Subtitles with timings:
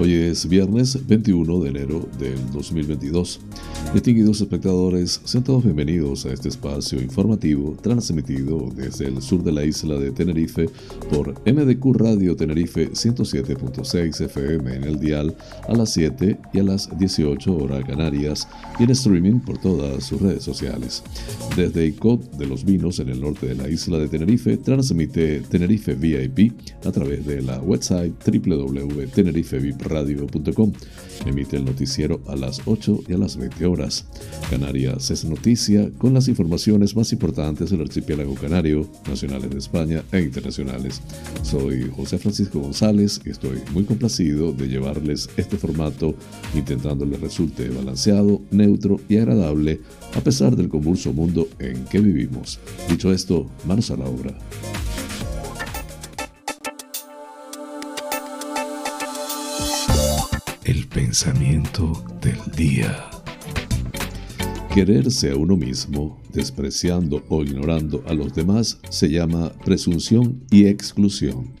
[0.00, 3.40] Hoy es viernes 21 de enero del 2022.
[3.92, 9.64] Distinguidos espectadores, sean todos bienvenidos a este espacio informativo transmitido desde el sur de la
[9.64, 10.70] isla de Tenerife
[11.10, 15.36] por MDQ Radio Tenerife 107.6 FM en el dial
[15.66, 18.46] a las 7 y a las 18 horas canarias
[18.78, 21.02] y en streaming por todas sus redes sociales.
[21.56, 25.94] Desde ICOT de los Vinos en el norte de la isla de Tenerife transmite Tenerife
[25.94, 26.52] VIP
[26.84, 28.14] a través de la website
[29.88, 30.72] www.tenerifevipradio.com.
[31.26, 34.06] Emite el noticiero a las 8 y a las 20 horas.
[34.50, 40.20] Canarias es noticia con las informaciones más importantes del archipiélago canario, nacionales de España e
[40.20, 41.00] internacionales.
[41.42, 46.14] Soy José Francisco González y estoy muy complacido de llevarles este formato
[46.54, 49.80] intentando le resulte balanceado, neutro y agradable
[50.14, 52.58] a pesar del convulso mundo en que vivimos.
[52.88, 54.36] Dicho esto, manos a la obra.
[60.98, 63.08] Pensamiento del día.
[64.74, 71.52] Quererse a uno mismo, despreciando o ignorando a los demás, se llama presunción y exclusión.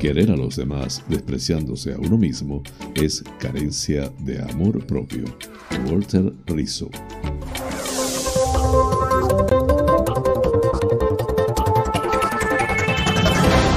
[0.00, 2.64] Querer a los demás, despreciándose a uno mismo,
[2.96, 5.26] es carencia de amor propio.
[5.88, 6.90] Walter Rizzo.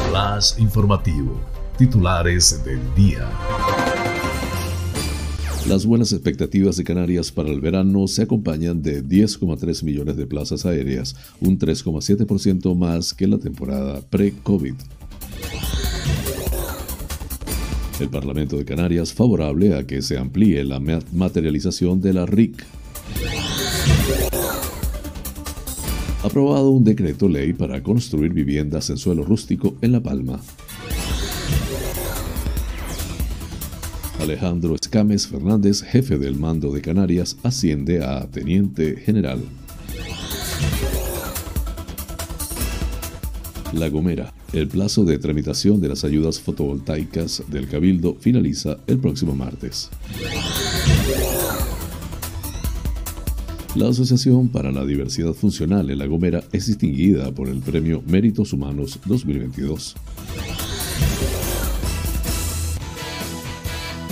[0.09, 1.40] Flash informativo.
[1.78, 3.30] Titulares del día.
[5.68, 10.64] Las buenas expectativas de Canarias para el verano se acompañan de 10,3 millones de plazas
[10.64, 14.75] aéreas, un 3,7% más que la temporada pre-COVID.
[18.00, 22.64] El Parlamento de Canarias favorable a que se amplíe la materialización de la RIC.
[26.22, 30.40] Aprobado un decreto ley para construir viviendas en suelo rústico en La Palma.
[34.25, 39.40] Alejandro Escames Fernández, jefe del mando de Canarias, asciende a teniente general.
[43.72, 44.34] La Gomera.
[44.52, 49.91] El plazo de tramitación de las ayudas fotovoltaicas del Cabildo finaliza el próximo martes.
[53.75, 58.53] La Asociación para la Diversidad Funcional en La Gomera es distinguida por el Premio Méritos
[58.53, 59.96] Humanos 2022.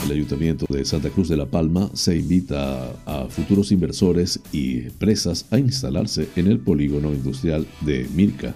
[0.06, 5.46] El Ayuntamiento de Santa Cruz de la Palma se invita a futuros inversores y empresas
[5.50, 8.53] a instalarse en el polígono industrial de Mirca.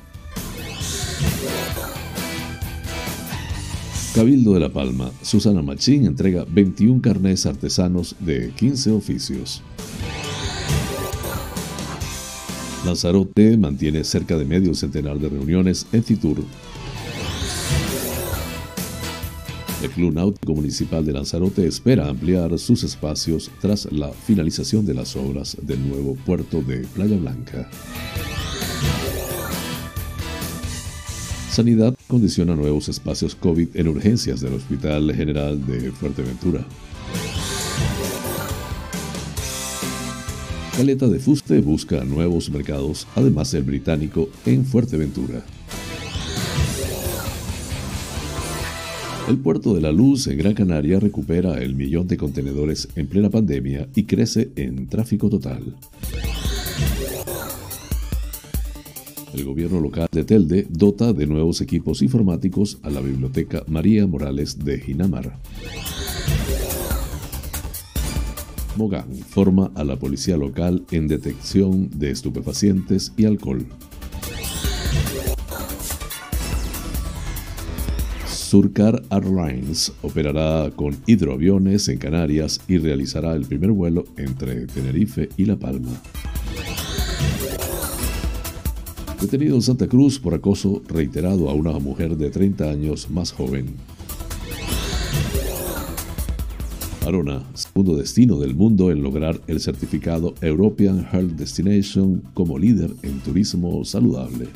[4.14, 9.62] Cabildo de la Palma, Susana Machín entrega 21 carnés artesanos de 15 oficios.
[12.86, 16.44] Lanzarote mantiene cerca de medio centenar de reuniones en Fitur
[19.82, 25.16] El Club Náutico Municipal de Lanzarote espera ampliar sus espacios tras la finalización de las
[25.16, 27.70] obras del nuevo puerto de Playa Blanca.
[31.52, 36.66] Sanidad condiciona nuevos espacios COVID en urgencias del Hospital General de Fuerteventura.
[40.76, 45.44] Caleta de Fuste busca nuevos mercados, además del británico, en Fuerteventura.
[49.28, 53.30] El puerto de la Luz en Gran Canaria recupera el millón de contenedores en plena
[53.30, 55.76] pandemia y crece en tráfico total.
[59.34, 64.64] El gobierno local de Telde dota de nuevos equipos informáticos a la Biblioteca María Morales
[64.64, 65.38] de Ginamar.
[68.78, 73.66] Mogán forma a la policía local en detección de estupefacientes y alcohol.
[78.48, 85.44] Surcar Airlines operará con hidroaviones en Canarias y realizará el primer vuelo entre Tenerife y
[85.44, 85.92] La Palma.
[89.20, 93.76] Detenido en Santa Cruz por acoso reiterado a una mujer de 30 años más joven.
[97.06, 103.20] Arona, segundo destino del mundo en lograr el certificado European Health Destination como líder en
[103.20, 104.48] turismo saludable.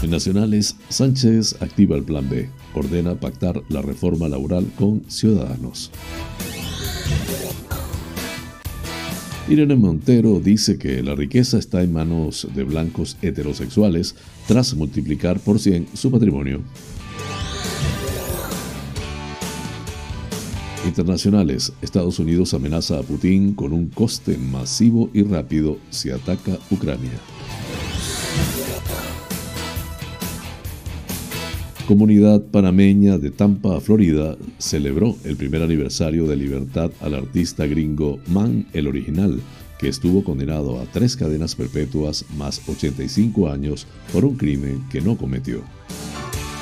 [0.00, 5.90] En nacionales, Sánchez activa el Plan B, ordena pactar la reforma laboral con Ciudadanos.
[9.48, 14.14] Irene Montero dice que la riqueza está en manos de blancos heterosexuales
[14.46, 16.60] tras multiplicar por 100 su patrimonio.
[20.86, 21.72] Internacionales.
[21.82, 27.18] Estados Unidos amenaza a Putin con un coste masivo y rápido si ataca Ucrania.
[31.88, 38.66] Comunidad panameña de Tampa, Florida, celebró el primer aniversario de libertad al artista gringo Man
[38.74, 39.40] el Original,
[39.78, 45.16] que estuvo condenado a tres cadenas perpetuas más 85 años por un crimen que no
[45.16, 45.62] cometió.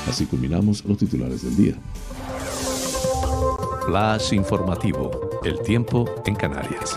[0.08, 1.74] Así culminamos los titulares del día.
[3.84, 5.40] Flash informativo.
[5.44, 6.96] El tiempo en Canarias.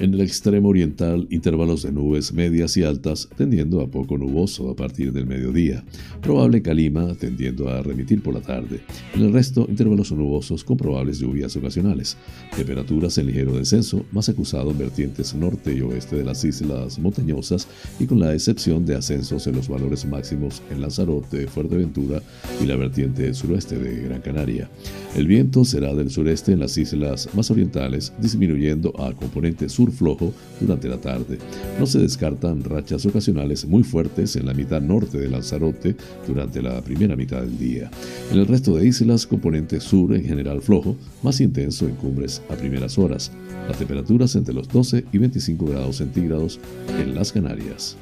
[0.00, 4.74] En el extremo oriental, intervalos de nubes medias y altas, tendiendo a poco nuboso a
[4.74, 5.84] partir del mediodía.
[6.22, 8.80] Probable calima, tendiendo a remitir por la tarde.
[9.14, 12.16] En el resto, intervalos nubosos con probables lluvias ocasionales.
[12.56, 17.68] Temperaturas en ligero descenso, más acusado en vertientes norte y oeste de las islas montañosas
[17.98, 22.22] y con la excepción de ascensos en los valores máximos en Lanzarote, Fuerteventura
[22.62, 24.70] y la vertiente suroeste de Gran Canaria.
[25.14, 30.32] El viento será del sureste en las islas más orientales, disminuyendo a componente sur flojo
[30.60, 31.38] durante la tarde.
[31.78, 35.96] No se descartan rachas ocasionales muy fuertes en la mitad norte de Lanzarote
[36.26, 37.90] durante la primera mitad del día.
[38.30, 42.54] En el resto de islas, componente sur en general flojo, más intenso en cumbres a
[42.54, 43.32] primeras horas.
[43.68, 46.58] Las temperaturas entre los 12 y 25 grados centígrados
[46.98, 47.96] en las Canarias.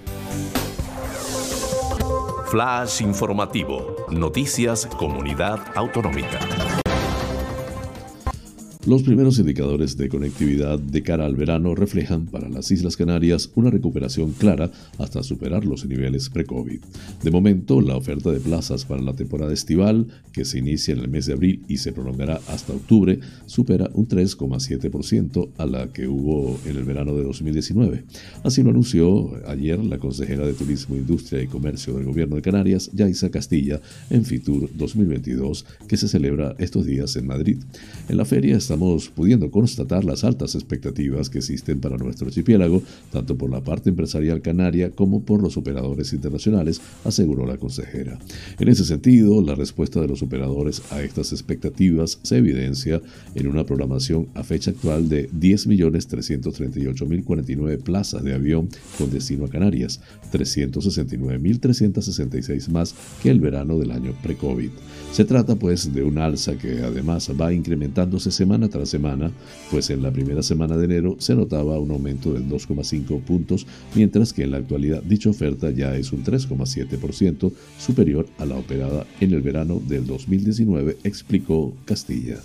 [2.51, 3.97] Flash informativo.
[4.11, 6.78] Noticias Comunidad Autonómica.
[8.89, 13.69] Los primeros indicadores de conectividad de cara al verano reflejan para las Islas Canarias una
[13.69, 16.81] recuperación clara hasta superar los niveles pre-COVID.
[17.23, 21.09] De momento, la oferta de plazas para la temporada estival, que se inicia en el
[21.09, 26.59] mes de abril y se prolongará hasta octubre, supera un 3,7% a la que hubo
[26.65, 28.05] en el verano de 2019.
[28.43, 32.91] Así lo anunció ayer la consejera de Turismo, Industria y Comercio del Gobierno de Canarias,
[32.95, 37.59] Yaisa Castilla, en FITUR 2022, que se celebra estos días en Madrid.
[38.09, 42.81] En la feria está estamos pudiendo constatar las altas expectativas que existen para nuestro archipiélago,
[43.11, 48.21] tanto por la parte empresarial canaria como por los operadores internacionales, aseguró la consejera.
[48.57, 53.03] En ese sentido, la respuesta de los operadores a estas expectativas se evidencia
[53.35, 60.01] en una programación a fecha actual de 10.338.049 plazas de avión con destino a Canarias,
[60.33, 64.71] 369.366 más que el verano del año pre-COVID.
[65.11, 69.31] Se trata pues de un alza que además va incrementándose semana tras semana,
[69.71, 74.33] pues en la primera semana de enero se notaba un aumento del 2,5 puntos, mientras
[74.33, 79.33] que en la actualidad dicha oferta ya es un 3,7% superior a la operada en
[79.33, 82.39] el verano del 2019, explicó Castilla.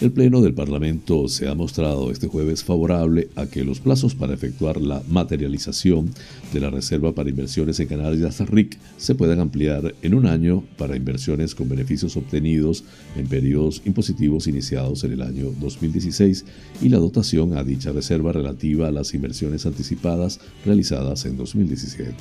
[0.00, 4.32] El Pleno del Parlamento se ha mostrado este jueves favorable a que los plazos para
[4.32, 6.08] efectuar la materialización
[6.54, 10.96] de la Reserva para Inversiones en Canarias RIC se puedan ampliar en un año para
[10.96, 12.82] inversiones con beneficios obtenidos
[13.14, 16.46] en periodos impositivos iniciados en el año 2016
[16.80, 22.14] y la dotación a dicha reserva relativa a las inversiones anticipadas realizadas en 2017.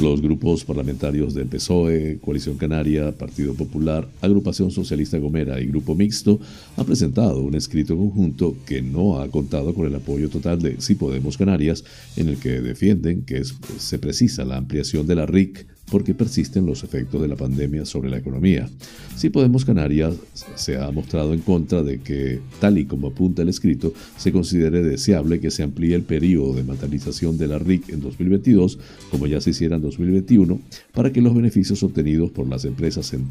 [0.00, 6.40] Los grupos parlamentarios del PSOE, Coalición Canaria, Partido Popular, Agrupación Socialista Gomera y Grupo Mixto
[6.76, 10.94] han presentado un escrito conjunto que no ha contado con el apoyo total de Si
[10.94, 11.84] Podemos Canarias,
[12.16, 16.82] en el que defienden que se precisa la ampliación de la RIC porque persisten los
[16.82, 18.68] efectos de la pandemia sobre la economía.
[19.16, 20.14] Si Podemos Canarias
[20.54, 24.82] se ha mostrado en contra de que, tal y como apunta el escrito, se considere
[24.82, 28.78] deseable que se amplíe el periodo de materialización de la RIC en 2022,
[29.10, 30.60] como ya se hiciera en 2021,
[30.92, 33.26] para que los beneficios obtenidos por las empresas en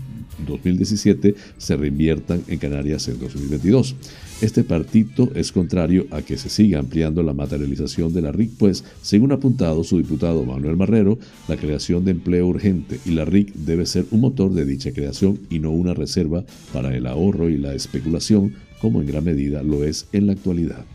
[0.47, 3.95] 2017 se reinviertan en Canarias en 2022.
[4.41, 8.83] Este partido es contrario a que se siga ampliando la materialización de la RIC, pues,
[9.01, 11.17] según ha apuntado su diputado Manuel Marrero,
[11.47, 15.39] la creación de empleo urgente y la RIC debe ser un motor de dicha creación
[15.49, 19.83] y no una reserva para el ahorro y la especulación, como en gran medida lo
[19.83, 20.85] es en la actualidad.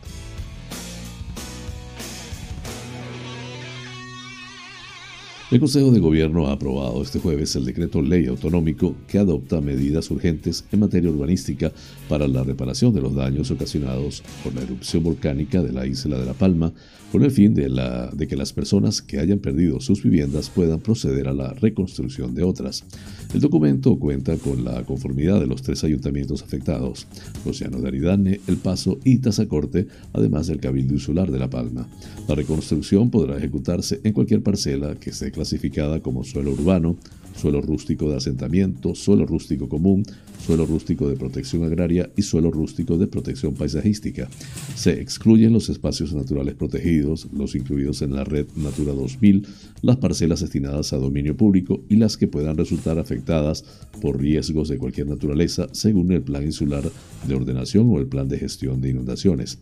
[5.51, 10.11] El Consejo de Gobierno ha aprobado este jueves el decreto ley autonómico que adopta medidas
[10.11, 11.73] urgentes en materia urbanística
[12.07, 16.27] para la reparación de los daños ocasionados por la erupción volcánica de la isla de
[16.27, 16.75] La Palma,
[17.13, 21.33] con el fin de, que las personas que hayan perdido sus viviendas puedan proceder a
[21.33, 22.85] la reconstrucción de otras.
[23.33, 27.07] El documento cuenta con la conformidad de los tres ayuntamientos afectados,
[27.47, 31.89] Océano de Aridane, El Paso y Tazacorte, además del Cabildo Insular de La Palma.
[32.29, 36.97] La reconstrucción podrá ejecutarse en cualquier parcela que esté clasificada como suelo urbano,
[37.35, 40.05] suelo rústico de asentamiento, suelo rústico común,
[40.49, 44.31] suelo rústico de protección agraria y suelo rústico de protección paisajística.
[44.77, 49.47] Se excluyen los espacios naturales protegidos, los incluidos en la red Natura 2000,
[49.83, 53.63] las parcelas destinadas a dominio público y las que puedan resultar afectadas
[54.01, 56.91] por riesgos de cualquier naturaleza según el Plan Insular
[57.27, 59.59] de Ordenación o el Plan de Gestión de Inundaciones.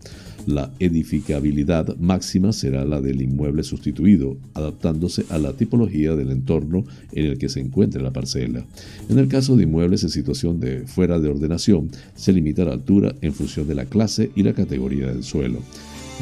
[0.47, 7.26] La edificabilidad máxima será la del inmueble sustituido, adaptándose a la tipología del entorno en
[7.26, 8.64] el que se encuentre la parcela.
[9.09, 13.14] En el caso de inmuebles en situación de fuera de ordenación, se limita la altura
[13.21, 15.61] en función de la clase y la categoría del suelo.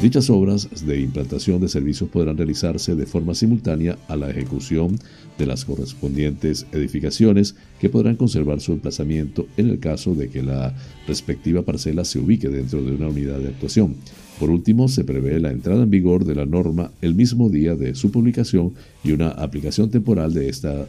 [0.01, 4.99] Dichas obras de implantación de servicios podrán realizarse de forma simultánea a la ejecución
[5.37, 10.75] de las correspondientes edificaciones que podrán conservar su emplazamiento en el caso de que la
[11.07, 13.95] respectiva parcela se ubique dentro de una unidad de actuación.
[14.37, 17.95] Por último, se prevé la entrada en vigor de la norma el mismo día de
[17.95, 20.87] su publicación y una aplicación temporal de esta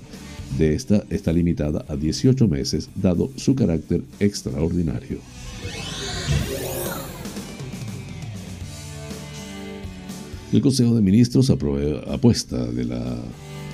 [0.58, 5.18] de esta está limitada a 18 meses, dado su carácter extraordinario.
[10.52, 13.16] El Consejo de Ministros apuesta de la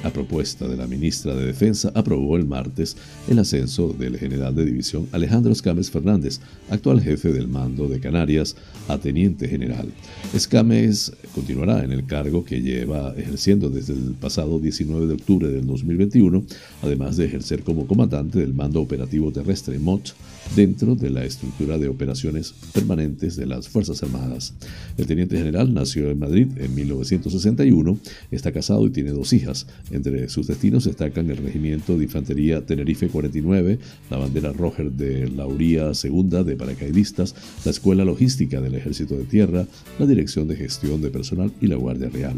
[0.02, 2.96] a propuesta de la ministra de Defensa, aprobó el martes
[3.28, 6.40] el ascenso del general de división Alejandro Escames Fernández,
[6.70, 8.56] actual jefe del mando de Canarias,
[8.88, 9.88] a teniente general.
[10.34, 15.66] Escames continuará en el cargo que lleva ejerciendo desde el pasado 19 de octubre del
[15.66, 16.44] 2021,
[16.82, 20.10] además de ejercer como comandante del mando operativo terrestre MOT
[20.56, 24.54] dentro de la estructura de operaciones permanentes de las Fuerzas Armadas.
[24.98, 27.98] El teniente general nació en Madrid en 1961,
[28.30, 29.66] está casado y tiene dos hijas.
[29.92, 33.78] Entre sus destinos destacan el Regimiento de Infantería Tenerife 49,
[34.10, 37.34] la bandera Roger de la Uría II de paracaidistas,
[37.64, 39.66] la Escuela Logística del Ejército de Tierra,
[39.98, 42.36] la Dirección de Gestión de Personal y la Guardia Real.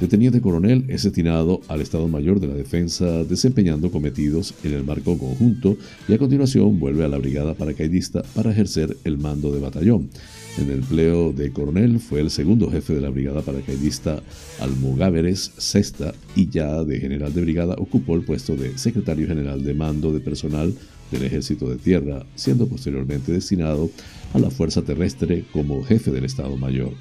[0.00, 4.84] De teniente coronel es destinado al Estado Mayor de la Defensa desempeñando cometidos en el
[4.84, 5.76] marco conjunto
[6.06, 10.08] y a continuación vuelve a la Brigada Paracaidista para ejercer el mando de batallón.
[10.56, 14.22] En el empleo de coronel fue el segundo jefe de la Brigada Paracaidista
[14.60, 19.74] Almogáveres Sexta y ya de general de brigada ocupó el puesto de secretario general de
[19.74, 20.72] mando de personal
[21.10, 23.90] del Ejército de Tierra, siendo posteriormente destinado
[24.32, 26.92] a la Fuerza Terrestre como jefe del Estado Mayor.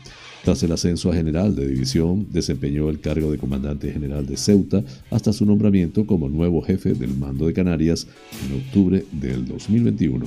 [0.48, 4.82] Tras el ascenso a general de división, desempeñó el cargo de comandante general de Ceuta
[5.12, 8.08] hasta su nombramiento como nuevo jefe del mando de Canarias
[8.46, 10.25] en octubre del 2021.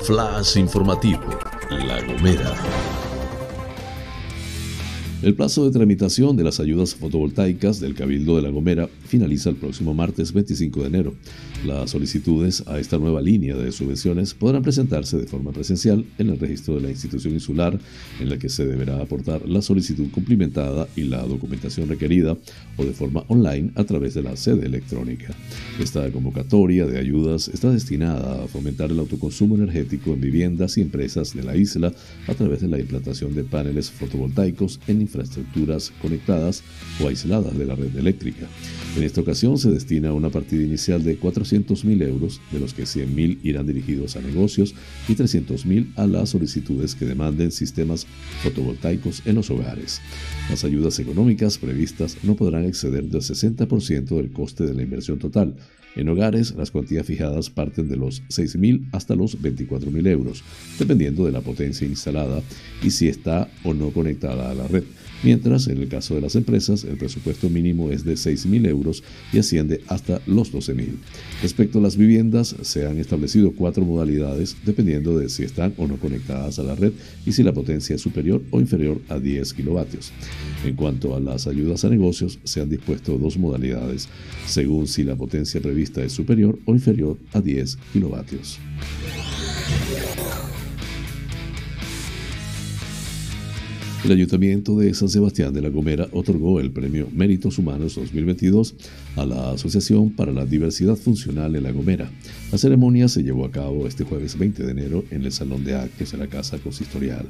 [0.00, 1.20] Flash informativo,
[1.68, 2.99] La Gomera.
[5.22, 9.56] El plazo de tramitación de las ayudas fotovoltaicas del Cabildo de La Gomera finaliza el
[9.56, 11.14] próximo martes 25 de enero.
[11.66, 16.38] Las solicitudes a esta nueva línea de subvenciones podrán presentarse de forma presencial en el
[16.38, 17.78] registro de la institución insular,
[18.18, 22.38] en la que se deberá aportar la solicitud cumplimentada y la documentación requerida,
[22.78, 25.34] o de forma online a través de la sede electrónica.
[25.78, 31.34] Esta convocatoria de ayudas está destinada a fomentar el autoconsumo energético en viviendas y empresas
[31.34, 31.92] de la isla
[32.26, 36.62] a través de la implantación de paneles fotovoltaicos en infraestructuras conectadas
[37.02, 38.46] o aisladas de la red eléctrica.
[38.96, 43.38] En esta ocasión se destina una partida inicial de 400.000 euros, de los que 100.000
[43.42, 44.74] irán dirigidos a negocios
[45.08, 48.06] y 300.000 a las solicitudes que demanden sistemas
[48.42, 50.00] fotovoltaicos en los hogares.
[50.48, 55.56] Las ayudas económicas previstas no podrán exceder del 60% del coste de la inversión total.
[55.96, 60.42] En hogares, las cuantías fijadas parten de los 6.000 hasta los 24.000 euros,
[60.78, 62.42] dependiendo de la potencia instalada
[62.82, 64.84] y si está o no conectada a la red
[65.22, 69.38] mientras en el caso de las empresas el presupuesto mínimo es de 6.000 euros y
[69.38, 70.96] asciende hasta los 12.000.
[71.42, 75.96] Respecto a las viviendas, se han establecido cuatro modalidades dependiendo de si están o no
[75.96, 76.92] conectadas a la red
[77.26, 80.12] y si la potencia es superior o inferior a 10 kilovatios.
[80.64, 84.08] En cuanto a las ayudas a negocios, se han dispuesto dos modalidades,
[84.46, 88.58] según si la potencia prevista es superior o inferior a 10 kilovatios.
[94.04, 98.74] El Ayuntamiento de San Sebastián de la Gomera otorgó el Premio Méritos Humanos 2022
[99.20, 102.10] a la Asociación para la Diversidad Funcional en La Gomera.
[102.52, 105.74] La ceremonia se llevó a cabo este jueves 20 de enero en el Salón de
[105.74, 107.26] Actos de la Casa Consistorial.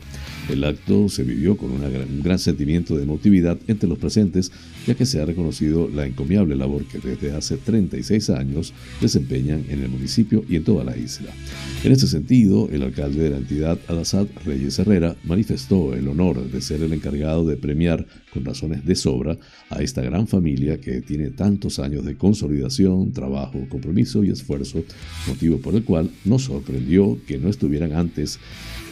[0.48, 4.52] El acto se vivió con un gran sentimiento de emotividad entre los presentes,
[4.86, 9.82] ya que se ha reconocido la encomiable labor que desde hace 36 años desempeñan en
[9.82, 11.30] el municipio y en toda la isla.
[11.82, 16.60] En este sentido, el alcalde de la entidad, Adasad Reyes Herrera, manifestó el honor de
[16.60, 19.38] de ser el encargado de premiar con razones de sobra
[19.70, 24.82] a esta gran familia que tiene tantos años de consolidación, trabajo, compromiso y esfuerzo,
[25.26, 28.38] motivo por el cual nos sorprendió que no estuvieran antes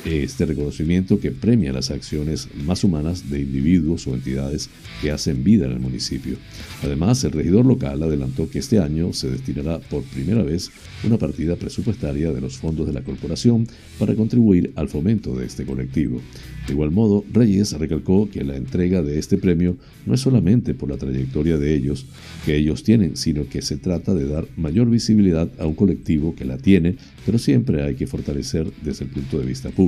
[0.05, 4.71] este reconocimiento que premia las acciones más humanas de individuos o entidades
[5.03, 6.37] que hacen vida en el municipio.
[6.83, 10.71] Además, el regidor local adelantó que este año se destinará por primera vez
[11.05, 13.67] una partida presupuestaria de los fondos de la corporación
[13.99, 16.21] para contribuir al fomento de este colectivo.
[16.67, 20.91] De igual modo, Reyes recalcó que la entrega de este premio no es solamente por
[20.91, 22.05] la trayectoria de ellos
[22.45, 26.45] que ellos tienen, sino que se trata de dar mayor visibilidad a un colectivo que
[26.45, 29.88] la tiene, pero siempre hay que fortalecer desde el punto de vista público.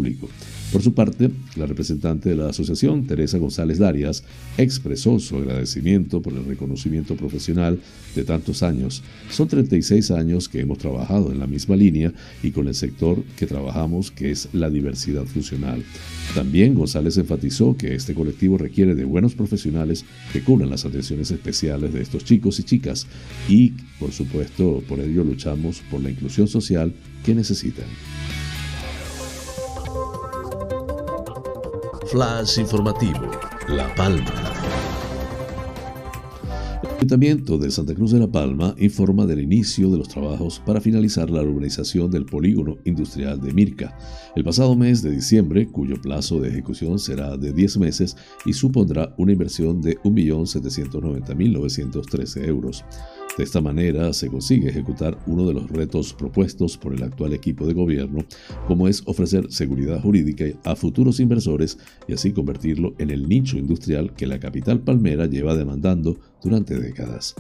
[0.73, 4.23] Por su parte, la representante de la asociación, Teresa González Darias,
[4.57, 7.81] expresó su agradecimiento por el reconocimiento profesional
[8.15, 9.03] de tantos años.
[9.31, 13.47] Son 36 años que hemos trabajado en la misma línea y con el sector que
[13.47, 15.83] trabajamos, que es la diversidad funcional.
[16.37, 21.93] También González enfatizó que este colectivo requiere de buenos profesionales que cubran las atenciones especiales
[21.93, 23.09] de estos chicos y chicas
[23.49, 26.93] y, por supuesto, por ello luchamos por la inclusión social
[27.25, 27.87] que necesitan.
[32.11, 33.31] Flash informativo,
[33.69, 34.25] La Palma.
[36.83, 40.81] El Ayuntamiento de Santa Cruz de la Palma informa del inicio de los trabajos para
[40.81, 43.97] finalizar la urbanización del polígono industrial de Mirca
[44.37, 49.13] el pasado mes de diciembre, cuyo plazo de ejecución será de 10 meses y supondrá
[49.19, 52.85] una inversión de 1.790.913 euros.
[53.37, 57.67] De esta manera se consigue ejecutar uno de los retos propuestos por el actual equipo
[57.67, 58.25] de gobierno,
[58.67, 64.13] como es ofrecer seguridad jurídica a futuros inversores y así convertirlo en el nicho industrial
[64.15, 67.35] que la capital palmera lleva demandando durante décadas.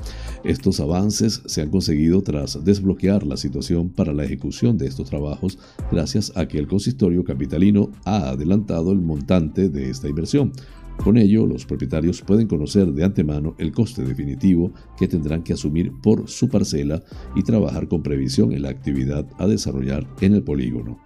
[0.44, 5.58] Estos avances se han conseguido tras desbloquear la situación para la ejecución de estos trabajos
[5.90, 10.52] gracias a que el consistorio capitalino ha adelantado el montante de esta inversión
[11.02, 15.92] con ello, los propietarios pueden conocer de antemano el coste definitivo que tendrán que asumir
[16.02, 17.02] por su parcela
[17.34, 20.98] y trabajar con previsión en la actividad a desarrollar en el polígono.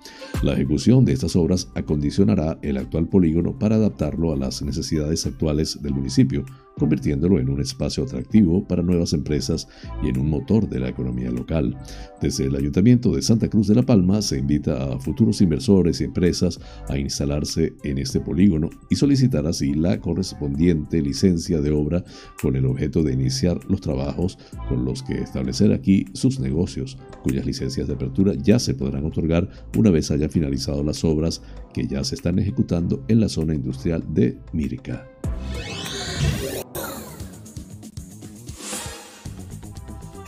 [0.43, 5.81] La ejecución de estas obras acondicionará el actual polígono para adaptarlo a las necesidades actuales
[5.81, 6.45] del municipio,
[6.79, 9.69] convirtiéndolo en un espacio atractivo para nuevas empresas
[10.03, 11.77] y en un motor de la economía local.
[12.21, 16.05] Desde el Ayuntamiento de Santa Cruz de la Palma se invita a futuros inversores y
[16.05, 22.05] empresas a instalarse en este polígono y solicitar así la correspondiente licencia de obra
[22.41, 27.47] con el objeto de iniciar los trabajos con los que establecer aquí sus negocios, cuyas
[27.47, 32.05] licencias de apertura ya se podrán otorgar una vez haya finalizado las obras que ya
[32.05, 35.07] se están ejecutando en la zona industrial de Mírica.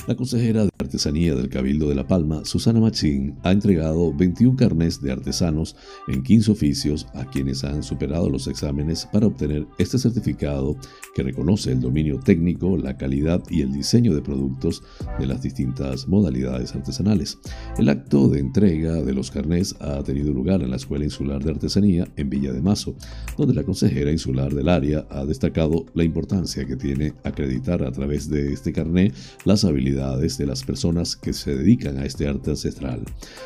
[0.06, 5.02] La consejera de Artesanía del Cabildo de La Palma, Susana Machín, ha entregado 21 carnés
[5.02, 5.74] de artesanos
[6.06, 10.76] en 15 oficios a quienes han superado los exámenes para obtener este certificado
[11.12, 14.84] que reconoce el dominio técnico, la calidad y el diseño de productos
[15.18, 17.40] de las distintas modalidades artesanales.
[17.76, 21.50] El acto de entrega de los carnés ha tenido lugar en la Escuela Insular de
[21.50, 22.94] Artesanía en Villa de Mazo,
[23.36, 28.30] donde la consejera insular del área ha destacado la importancia que tiene acreditar a través
[28.30, 29.12] de este carné
[29.44, 33.00] las habilidades de las personas que se dedican a este arte ancestral.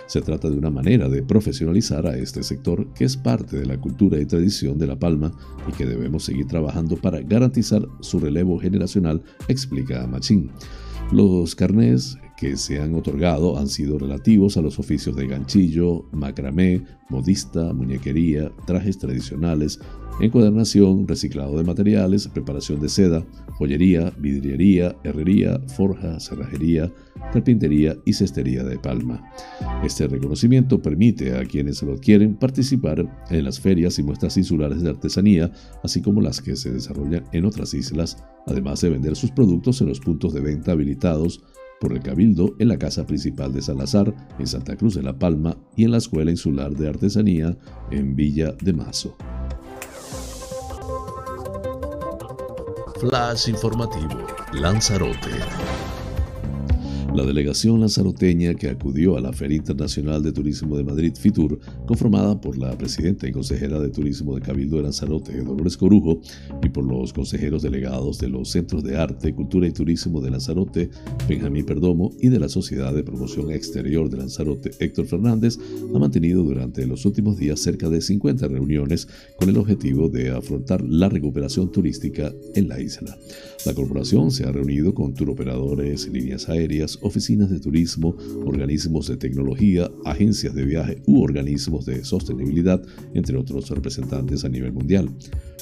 [0.07, 3.81] Se trata de una manera de profesionalizar a este sector que es parte de la
[3.81, 5.33] cultura y tradición de La Palma
[5.69, 10.51] y que debemos seguir trabajando para garantizar su relevo generacional, explica Machín.
[11.13, 16.83] Los carnés que se han otorgado han sido relativos a los oficios de ganchillo, macramé,
[17.11, 19.79] modista, muñequería, trajes tradicionales,
[20.23, 23.27] encuadernación, reciclado de materiales, preparación de seda,
[23.59, 26.91] joyería, vidriería, herrería, forja, cerrajería,
[27.31, 29.23] carpintería y cestería de palma.
[29.85, 34.89] Este reconocimiento permite a quienes lo adquieren participar en las ferias y muestras insulares de
[34.89, 39.83] artesanía, así como las que se desarrollan en otras islas, además de vender sus productos
[39.83, 41.43] en los puntos de venta habilitados
[41.81, 45.57] por el Cabildo en la Casa Principal de Salazar, en Santa Cruz de la Palma
[45.75, 47.57] y en la Escuela Insular de Artesanía
[47.91, 49.17] en Villa de Mazo.
[53.01, 55.31] Flash informativo, Lanzarote.
[57.15, 62.41] La delegación lanzaroteña que acudió a la Feria Internacional de Turismo de Madrid, FITUR, conformada
[62.41, 66.21] por la presidenta y consejera de Turismo de Cabildo de Lanzarote, Dolores Corujo,
[66.63, 70.89] y por los consejeros delegados de los Centros de Arte, Cultura y Turismo de Lanzarote,
[71.29, 75.59] Benjamín Perdomo, y de la Sociedad de Promoción Exterior de Lanzarote, Héctor Fernández,
[75.93, 80.81] ha mantenido durante los últimos días cerca de 50 reuniones con el objetivo de afrontar
[80.83, 83.19] la recuperación turística en la isla.
[83.67, 89.91] La corporación se ha reunido con turoperadores, líneas aéreas, oficinas de turismo, organismos de tecnología,
[90.05, 92.83] agencias de viaje u organismos de sostenibilidad,
[93.15, 95.11] entre otros representantes a nivel mundial.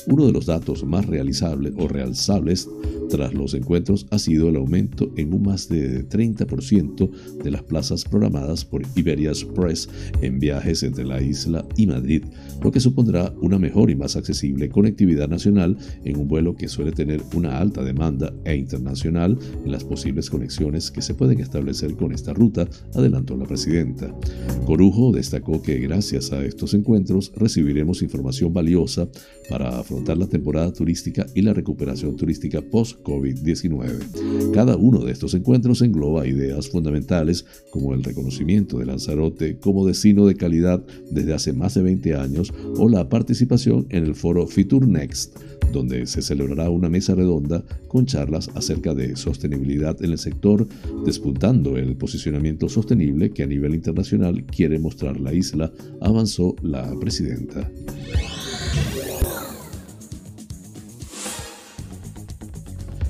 [0.07, 2.69] Uno de los datos más realizables o realzables
[3.11, 7.11] tras los encuentros ha sido el aumento en un más de 30%
[7.43, 9.89] de las plazas programadas por Iberia Express
[10.23, 12.25] en viajes entre la isla y Madrid,
[12.63, 16.93] lo que supondrá una mejor y más accesible conectividad nacional en un vuelo que suele
[16.93, 22.13] tener una alta demanda e internacional en las posibles conexiones que se pueden establecer con
[22.13, 24.15] esta ruta, adelantó la presidenta.
[24.67, 29.09] Corujo destacó que gracias a estos encuentros recibiremos información valiosa
[29.49, 34.53] para afrontar la temporada turística y la recuperación turística post-COVID-19.
[34.53, 40.27] Cada uno de estos encuentros engloba ideas fundamentales como el reconocimiento de Lanzarote como destino
[40.27, 44.87] de calidad desde hace más de 20 años o la participación en el foro Fitur
[44.87, 45.37] Next,
[45.73, 50.67] donde se celebrará una mesa redonda con charlas acerca de sostenibilidad en el sector,
[51.05, 57.71] despuntando el posicionamiento sostenible que a nivel internacional quiere mostrar la isla, avanzó la presidenta.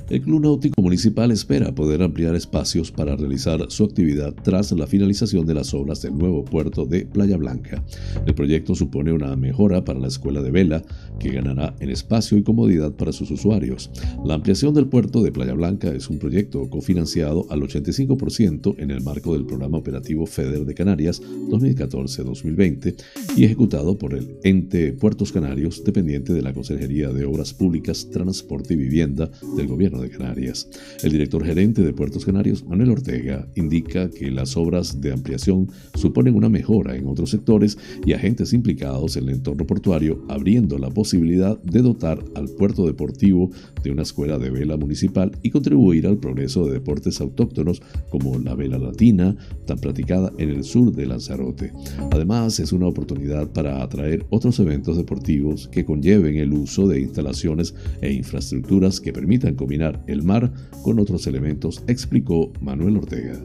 [0.09, 5.45] El Club Náutico Municipal espera poder ampliar espacios para realizar su actividad tras la finalización
[5.45, 7.83] de las obras del nuevo puerto de Playa Blanca.
[8.25, 10.83] El proyecto supone una mejora para la escuela de vela,
[11.19, 13.91] que ganará en espacio y comodidad para sus usuarios.
[14.25, 19.03] La ampliación del puerto de Playa Blanca es un proyecto cofinanciado al 85% en el
[19.03, 22.95] marco del Programa Operativo FEDER de Canarias 2014-2020
[23.37, 28.73] y ejecutado por el ente Puertos Canarios, dependiente de la Consejería de Obras Públicas, Transporte
[28.73, 30.69] y Vivienda del Gobierno de Canarias.
[31.03, 36.35] El director gerente de Puertos Canarios, Manuel Ortega, indica que las obras de ampliación suponen
[36.35, 41.61] una mejora en otros sectores y agentes implicados en el entorno portuario, abriendo la posibilidad
[41.61, 43.49] de dotar al puerto deportivo
[43.83, 48.55] de una escuela de vela municipal y contribuir al progreso de deportes autóctonos como la
[48.55, 49.35] vela latina,
[49.65, 51.71] tan practicada en el sur de Lanzarote.
[52.11, 57.73] Además, es una oportunidad para atraer otros eventos deportivos que conlleven el uso de instalaciones
[58.01, 60.51] e infraestructuras que permitan combinar el mar
[60.83, 63.39] con otros elementos, explicó Manuel Ortega.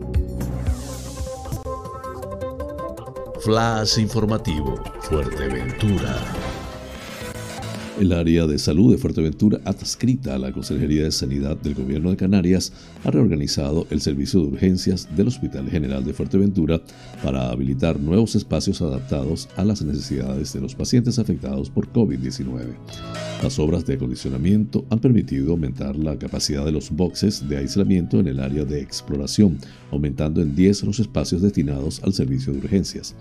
[3.40, 6.16] Flash informativo, Fuerteventura.
[8.00, 12.16] El área de salud de Fuerteventura, adscrita a la Consejería de Sanidad del Gobierno de
[12.16, 12.72] Canarias,
[13.04, 16.80] ha reorganizado el servicio de urgencias del Hospital General de Fuerteventura
[17.22, 22.74] para habilitar nuevos espacios adaptados a las necesidades de los pacientes afectados por COVID-19.
[23.42, 28.28] Las obras de acondicionamiento han permitido aumentar la capacidad de los boxes de aislamiento en
[28.28, 29.58] el área de exploración,
[29.90, 33.14] aumentando en 10 los espacios destinados al servicio de urgencias.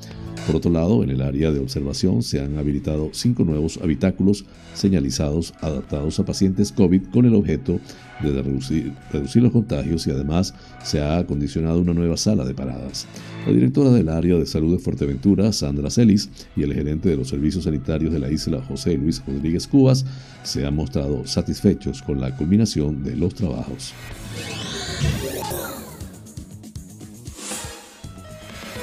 [0.48, 5.54] Por otro lado, en el área de observación se han habilitado cinco nuevos habitáculos señalizados
[5.62, 7.80] adaptados a pacientes COVID con el objeto
[8.22, 13.08] de reducir, reducir, los contagios y además se ha acondicionado una nueva sala de paradas.
[13.46, 17.30] La directora del área de salud de Fuerteventura, Sandra Celis, y el gerente de los
[17.30, 20.06] servicios sanitarios de la isla, José Luis Rodríguez Cubas,
[20.44, 23.94] se han mostrado satisfechos con la culminación de los trabajos.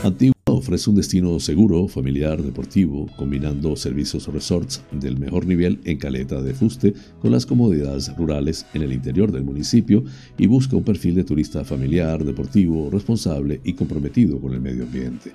[0.02, 0.39] Antiguo
[0.70, 6.54] ofrece un destino seguro, familiar, deportivo, combinando servicios resorts del mejor nivel en Caleta de
[6.54, 10.04] Fuste con las comodidades rurales en el interior del municipio
[10.38, 15.32] y busca un perfil de turista familiar, deportivo, responsable y comprometido con el medio ambiente.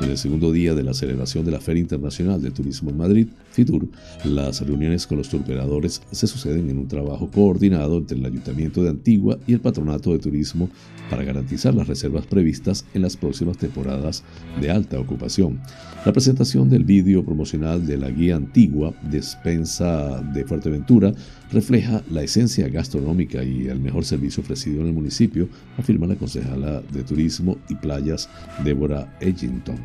[0.00, 3.26] En el segundo día de la celebración de la Feria Internacional de Turismo en Madrid,
[3.50, 3.88] FITUR,
[4.22, 8.90] las reuniones con los turoperadores se suceden en un trabajo coordinado entre el Ayuntamiento de
[8.90, 10.70] Antigua y el Patronato de Turismo
[11.10, 14.22] para garantizar las reservas previstas en las próximas temporadas
[14.60, 15.58] de alta ocupación.
[16.04, 21.12] La presentación del vídeo promocional de la guía antigua Despensa de Fuerteventura
[21.50, 26.80] refleja la esencia gastronómica y el mejor servicio ofrecido en el municipio, afirma la concejala
[26.92, 28.28] de Turismo y Playas
[28.64, 29.78] Débora Edgington.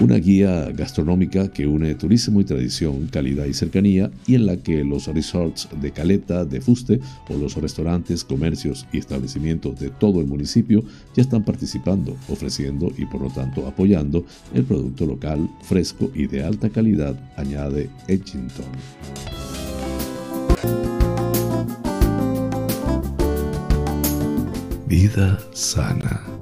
[0.00, 4.84] Una guía gastronómica que une turismo y tradición, calidad y cercanía, y en la que
[4.84, 10.28] los resorts de Caleta, de Fuste o los restaurantes, comercios y establecimientos de todo el
[10.28, 10.84] municipio
[11.16, 16.44] ya están participando, ofreciendo y por lo tanto apoyando el producto local, fresco y de
[16.44, 18.66] alta calidad, añade Edgington.
[24.86, 26.37] Vida sana.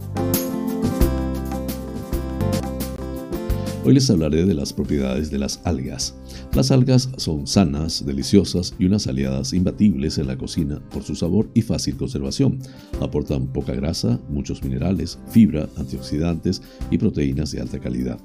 [3.86, 6.16] Hoy les hablaré de las propiedades de las algas.
[6.52, 11.48] Las algas son sanas, deliciosas y unas aliadas imbatibles en la cocina por su sabor
[11.54, 12.58] y fácil conservación.
[13.00, 18.18] Aportan poca grasa, muchos minerales, fibra, antioxidantes y proteínas de alta calidad.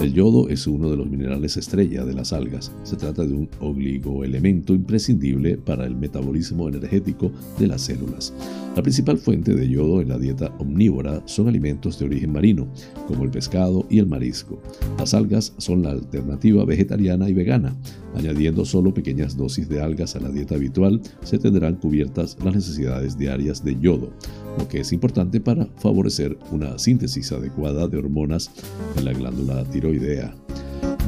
[0.00, 2.72] El yodo es uno de los minerales estrella de las algas.
[2.84, 8.32] Se trata de un oligoelemento imprescindible para el metabolismo energético de las células.
[8.76, 12.68] La principal fuente de yodo en la dieta omnívora son alimentos de origen marino,
[13.08, 14.62] como el pescado y el marisco.
[14.98, 17.76] Las algas son la alternativa vegetariana y vegana.
[18.14, 23.18] Añadiendo solo pequeñas dosis de algas a la dieta habitual, se tendrán cubiertas las necesidades
[23.18, 24.12] diarias de yodo,
[24.56, 28.50] lo que es importante para favorecer una síntesis adecuada de hormonas
[28.96, 30.34] en la glándula tiroidea.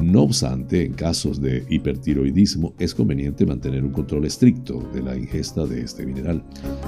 [0.02, 5.66] No obstante, en casos de hipertiroidismo es conveniente mantener un control estricto de la ingesta
[5.66, 6.42] de este mineral.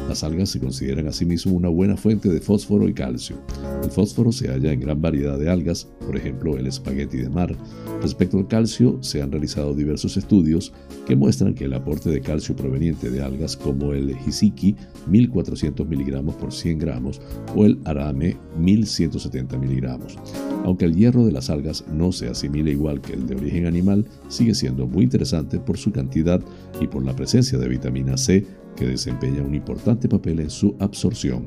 [0.08, 3.36] Las algas se consideran asimismo una buena fuente de fósforo y calcio.
[3.82, 7.54] El fósforo se halla en gran variedad de algas, por ejemplo el espagueti de mar.
[8.00, 10.72] Respecto al calcio, se han realizado diversos estudios
[11.06, 14.74] que muestran que el aporte de calcio proveniente de algas como el hisiki,
[15.08, 17.20] 1400 miligramos por 100 gramos,
[17.54, 20.18] o el arame, 1170 miligramos.
[20.64, 24.06] Aunque el hierro de las algas no se asimila igual que el de origen animal,
[24.28, 26.40] sigue siendo muy interesante por su cantidad
[26.80, 31.46] y por la presencia de vitamina C que desempeña un importante papel en su absorción.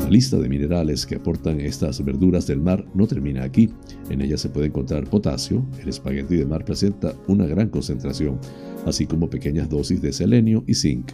[0.00, 3.70] La lista de minerales que aportan estas verduras del mar no termina aquí.
[4.10, 8.38] En ella se puede encontrar potasio, el espagueti de mar presenta una gran concentración,
[8.86, 11.12] así como pequeñas dosis de selenio y zinc.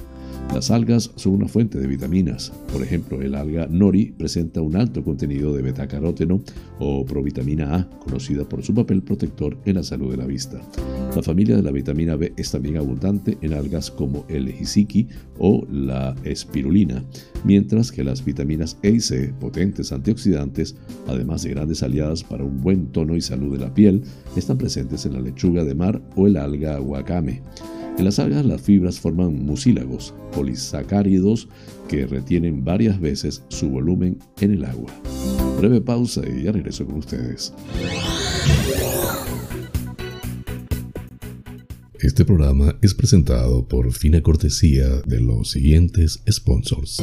[0.52, 2.52] Las algas son una fuente de vitaminas.
[2.72, 6.40] Por ejemplo, el alga nori presenta un alto contenido de betacaróteno
[6.78, 10.61] o provitamina A, conocida por su papel protector en la salud de la vista.
[11.16, 15.66] La familia de la vitamina B es también abundante en algas como el hisiki o
[15.70, 17.02] la espirulina,
[17.44, 20.76] mientras que las vitaminas E y C, potentes antioxidantes,
[21.09, 24.02] además de grandes aliadas para un buen tono y salud de la piel,
[24.37, 27.42] están presentes en la lechuga de mar o el alga wakame.
[27.96, 31.48] En las algas las fibras forman mucílagos, polisacáridos
[31.88, 34.92] que retienen varias veces su volumen en el agua.
[35.59, 37.54] Breve pausa y ya regreso con ustedes.
[42.00, 47.02] Este programa es presentado por fina cortesía de los siguientes sponsors.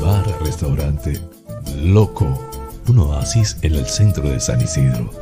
[0.00, 1.18] Bar Restaurante
[1.84, 2.48] Loco,
[2.88, 5.21] un oasis en el centro de San Isidro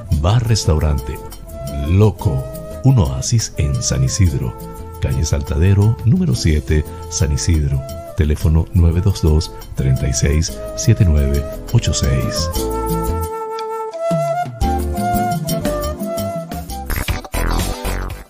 [0.19, 1.17] Bar Restaurante
[1.87, 2.43] Loco,
[2.83, 4.53] un oasis en San Isidro,
[5.01, 7.81] calle Saltadero, número 7, San Isidro.
[8.15, 13.00] Teléfono 922 36 7986.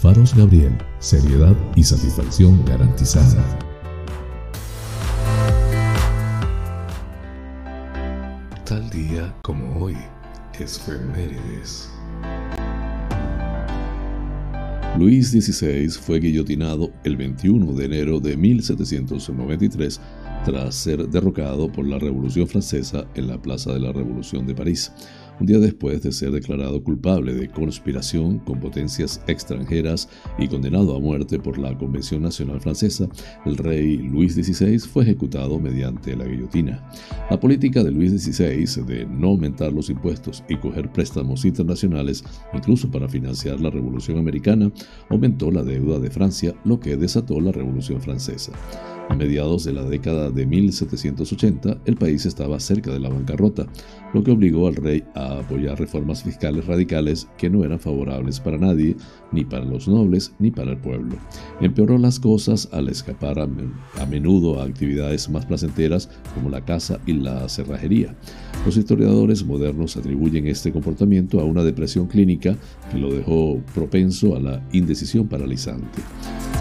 [0.00, 3.44] Faros Gabriel, seriedad y satisfacción garantizada.
[8.64, 9.96] Tal día como hoy,
[10.60, 11.90] es Femérides.
[14.96, 20.00] Luis XVI fue guillotinado el 21 de enero de 1793
[20.44, 24.92] tras ser derrocado por la Revolución Francesa en la Plaza de la Revolución de París
[25.40, 31.00] un día después de ser declarado culpable de conspiración con potencias extranjeras y condenado a
[31.00, 33.08] muerte por la Convención Nacional Francesa,
[33.44, 36.88] el rey Luis XVI fue ejecutado mediante la guillotina.
[37.30, 42.90] La política de Luis XVI de no aumentar los impuestos y coger préstamos internacionales, incluso
[42.90, 44.72] para financiar la Revolución Americana,
[45.08, 48.52] aumentó la deuda de Francia, lo que desató la Revolución Francesa.
[49.08, 53.66] A mediados de la década de 1780, el país estaba cerca de la bancarrota,
[54.12, 58.58] lo que obligó al rey a apoyar reformas fiscales radicales que no eran favorables para
[58.58, 58.96] nadie,
[59.32, 61.16] ni para los nobles ni para el pueblo.
[61.62, 67.14] Empeoró las cosas al escapar a, menudo a actividades más placenteras como la caza y
[67.14, 68.14] la cerrajería.
[68.66, 72.56] Los historiadores modernos atribuyen este comportamiento a una depresión clínica
[72.90, 76.02] que lo dejó propenso a la indecisión paralizante.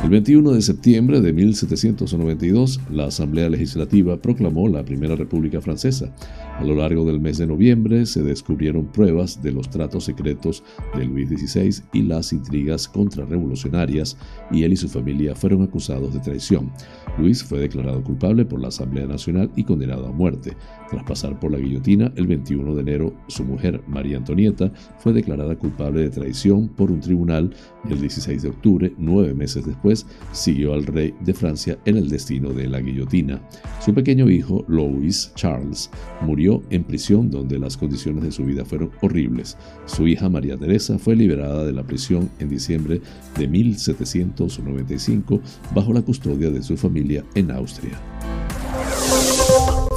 [0.03, 6.15] El 21 de septiembre de 1792, la Asamblea Legislativa proclamó la Primera República Francesa.
[6.57, 10.63] A lo largo del mes de noviembre se descubrieron pruebas de los tratos secretos
[10.95, 14.17] de Luis XVI y las intrigas contrarrevolucionarias,
[14.49, 16.71] y él y su familia fueron acusados de traición.
[17.17, 20.55] Luis fue declarado culpable por la Asamblea Nacional y condenado a muerte.
[20.89, 25.57] Tras pasar por la guillotina el 21 de enero, su mujer, María Antonieta, fue declarada
[25.57, 27.53] culpable de traición por un tribunal
[27.89, 29.96] el 16 de octubre, nueve meses después,
[30.31, 33.41] siguió al rey de Francia en el destino de la guillotina.
[33.83, 35.89] Su pequeño hijo, Louis Charles,
[36.21, 39.57] murió en prisión donde las condiciones de su vida fueron horribles.
[39.85, 43.01] Su hija María Teresa fue liberada de la prisión en diciembre
[43.37, 45.41] de 1795
[45.73, 47.99] bajo la custodia de su familia en Austria.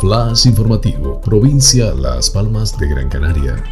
[0.00, 3.62] Flash informativo, provincia Las Palmas de Gran Canaria.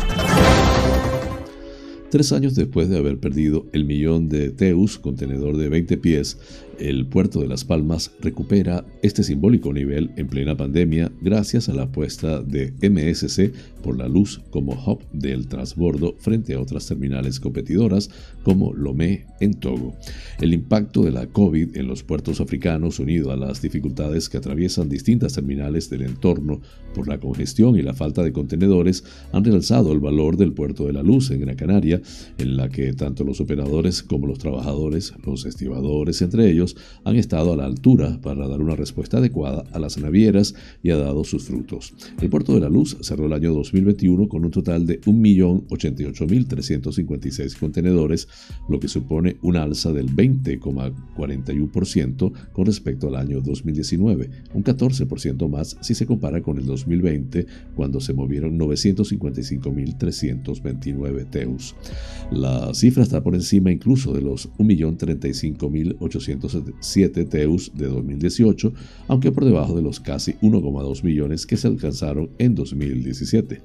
[2.10, 6.38] Tres años después de haber perdido el millón de Teus, contenedor de 20 pies,
[6.78, 11.82] el puerto de Las Palmas recupera este simbólico nivel en plena pandemia gracias a la
[11.84, 18.10] apuesta de MSC por la luz como hub del transbordo frente a otras terminales competidoras
[18.42, 19.94] como Lomé en Togo.
[20.40, 24.88] El impacto de la COVID en los puertos africanos unido a las dificultades que atraviesan
[24.88, 26.60] distintas terminales del entorno
[26.94, 30.92] por la congestión y la falta de contenedores han realzado el valor del puerto de
[30.92, 32.00] la luz en Gran Canaria,
[32.38, 36.67] en la que tanto los operadores como los trabajadores, los estibadores entre ellos,
[37.04, 40.96] han estado a la altura para dar una respuesta adecuada a las navieras y ha
[40.96, 41.94] dado sus frutos.
[42.20, 48.28] El Puerto de la Luz cerró el año 2021 con un total de 1.088.356 contenedores,
[48.68, 55.76] lo que supone una alza del 20,41% con respecto al año 2019, un 14% más
[55.80, 61.74] si se compara con el 2020, cuando se movieron 955.329 TEUs.
[62.30, 68.72] La cifra está por encima incluso de los 1.035.800 7 TEUs de 2018,
[69.08, 73.62] aunque por debajo de los casi 1,2 millones que se alcanzaron en 2017.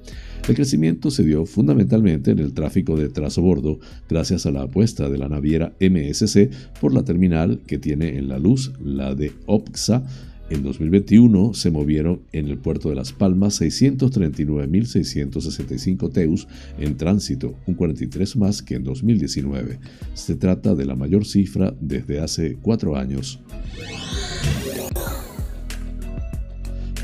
[0.48, 3.08] El crecimiento se dio fundamentalmente en el tráfico de
[3.40, 3.78] bordo
[4.08, 8.38] gracias a la apuesta de la naviera MSC por la terminal que tiene en la
[8.38, 10.04] luz, la de OPSA,
[10.50, 16.46] en 2021 se movieron en el puerto de Las Palmas 639.665 TEUs
[16.78, 19.78] en tránsito, un 43 más que en 2019.
[20.14, 23.40] Se trata de la mayor cifra desde hace cuatro años.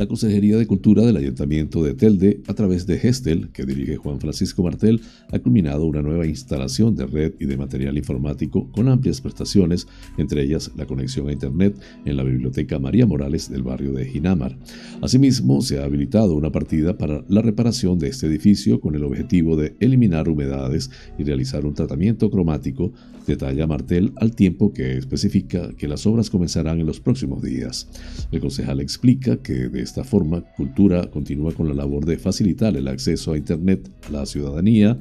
[0.00, 4.18] La Consejería de Cultura del Ayuntamiento de Telde, a través de Gestel, que dirige Juan
[4.18, 9.20] Francisco Martel, ha culminado una nueva instalación de red y de material informático con amplias
[9.20, 9.86] prestaciones,
[10.16, 14.56] entre ellas la conexión a Internet en la Biblioteca María Morales del barrio de Ginamar.
[15.02, 19.54] Asimismo, se ha habilitado una partida para la reparación de este edificio con el objetivo
[19.54, 22.90] de eliminar humedades y realizar un tratamiento cromático,
[23.26, 27.88] detalla Martel al tiempo que especifica que las obras comenzarán en los próximos días.
[28.30, 32.88] El concejal explica que desde esta forma, Cultura continúa con la labor de facilitar el
[32.88, 34.98] acceso a Internet a la ciudadanía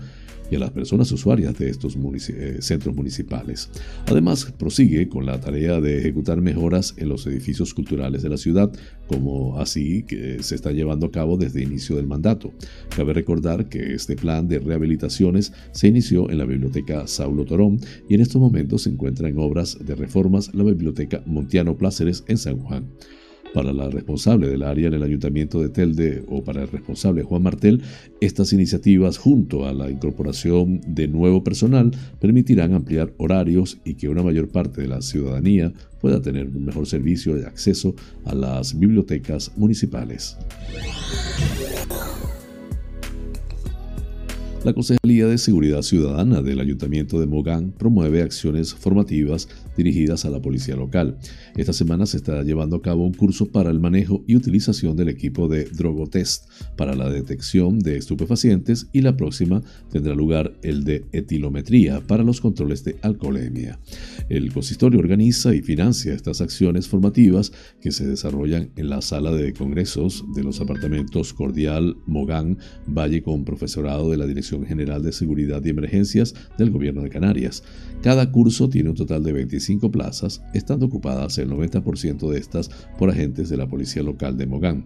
[0.51, 1.95] y a las personas usuarias de estos
[2.29, 3.69] eh, centros municipales.
[4.07, 8.71] Además, prosigue con la tarea de ejecutar mejoras en los edificios culturales de la ciudad,
[9.07, 12.53] como así que se está llevando a cabo desde el inicio del mandato.
[12.95, 18.15] Cabe recordar que este plan de rehabilitaciones se inició en la Biblioteca Saulo Torón y
[18.15, 22.57] en estos momentos se encuentra en obras de reformas la Biblioteca Montiano Pláceres en San
[22.57, 22.89] Juan.
[23.53, 27.43] Para la responsable del área en el ayuntamiento de Telde o para el responsable Juan
[27.43, 27.81] Martel,
[28.21, 34.23] estas iniciativas junto a la incorporación de nuevo personal permitirán ampliar horarios y que una
[34.23, 37.95] mayor parte de la ciudadanía pueda tener un mejor servicio de acceso
[38.25, 40.37] a las bibliotecas municipales.
[44.65, 49.47] La Concejalía de Seguridad Ciudadana del Ayuntamiento de Mogán promueve acciones formativas
[49.77, 51.17] dirigidas a la policía local.
[51.55, 55.07] Esta semana se está llevando a cabo un curso para el manejo y utilización del
[55.07, 59.61] equipo de Drogotest para la detección de estupefacientes y la próxima
[59.93, 63.79] tendrá lugar el de etilometría para los controles de alcoholemia.
[64.27, 69.53] El consistorio organiza y financia estas acciones formativas que se desarrollan en la sala de
[69.53, 75.63] congresos de los apartamentos Cordial Mogán Valle con profesorado de la Dirección General de Seguridad
[75.63, 77.63] y Emergencias del Gobierno de Canarias.
[78.01, 83.09] Cada curso tiene un total de 25 plazas, estando ocupadas el 90% de estas por
[83.09, 84.83] agentes de la Policía Local de Mogán.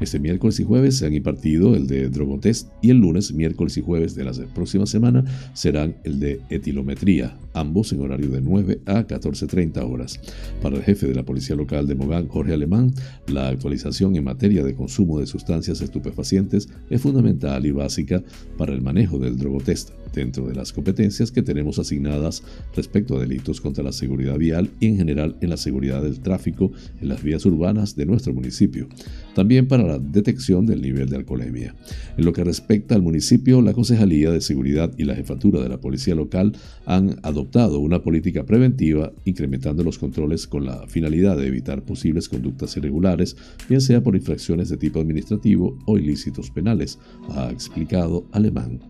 [0.00, 3.80] Este miércoles y jueves se han impartido el de drogotest y el lunes, miércoles y
[3.80, 5.24] jueves de la próxima semana
[5.54, 10.20] serán el de etilometría, ambos en horario de 9 a 14.30 horas.
[10.60, 12.92] Para el jefe de la Policía Local de Mogán, Jorge Alemán,
[13.26, 18.22] la actualización en materia de consumo de sustancias estupefacientes es fundamental y básica
[18.58, 22.42] para el manejo del drogotest dentro de las competencias que tenemos asignadas
[22.74, 26.72] respecto a delitos contra la seguridad vial y en general en la seguridad del tráfico
[27.00, 28.88] en las vías urbanas de nuestro municipio.
[29.34, 31.74] También para la detección del nivel de alcoholemia.
[32.16, 35.80] En lo que respecta al municipio, la Concejalía de Seguridad y la Jefatura de la
[35.80, 36.52] Policía Local
[36.84, 42.76] han adoptado una política preventiva incrementando los controles con la finalidad de evitar posibles conductas
[42.76, 43.36] irregulares,
[43.68, 46.98] bien sea por infracciones de tipo administrativo o ilícitos penales,
[47.30, 48.80] ha explicado Alemán.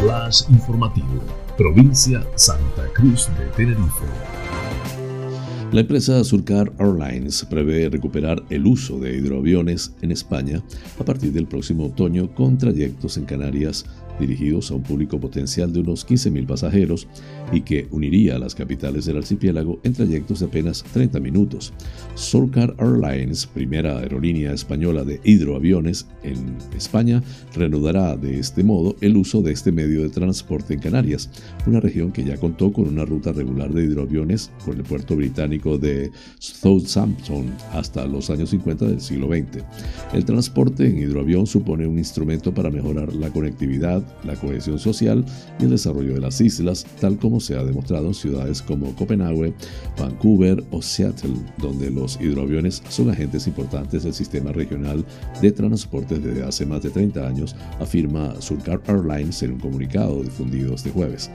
[0.00, 1.22] Flash informativo,
[1.56, 4.04] provincia Santa Cruz de Tenerife.
[5.72, 10.62] La empresa Surcar Airlines prevé recuperar el uso de hidroaviones en España
[10.98, 13.86] a partir del próximo otoño con trayectos en Canarias
[14.18, 17.08] dirigidos a un público potencial de unos 15.000 pasajeros
[17.52, 21.72] y que uniría a las capitales del archipiélago en trayectos de apenas 30 minutos.
[22.14, 27.22] Surcar Airlines, primera aerolínea española de hidroaviones en España,
[27.54, 31.30] reanudará de este modo el uso de este medio de transporte en Canarias,
[31.66, 35.78] una región que ya contó con una ruta regular de hidroaviones con el puerto británico
[35.78, 39.64] de Southampton hasta los años 50 del siglo XX.
[40.12, 45.24] El transporte en hidroavión supone un instrumento para mejorar la conectividad, la cohesión social
[45.58, 49.54] y el desarrollo de las islas, tal como se ha demostrado en ciudades como Copenhague,
[49.98, 55.04] Vancouver o Seattle, donde los hidroaviones son agentes importantes del sistema regional
[55.40, 60.74] de transporte desde hace más de 30 años, afirma Surcar Airlines en un comunicado difundido
[60.74, 61.30] este jueves.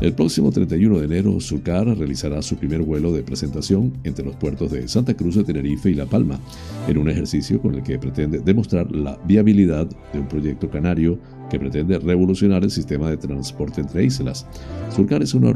[0.00, 4.72] El próximo 31 de enero, Surcar realizará su primer vuelo de presentación entre los puertos
[4.72, 6.38] de Santa Cruz de Tenerife y La Palma,
[6.86, 11.18] en un ejercicio con el que pretende demostrar la viabilidad de un proyecto canario
[11.50, 14.46] que pretende revolucionar el sistema de transporte entre islas.
[14.94, 15.48] Surcar es una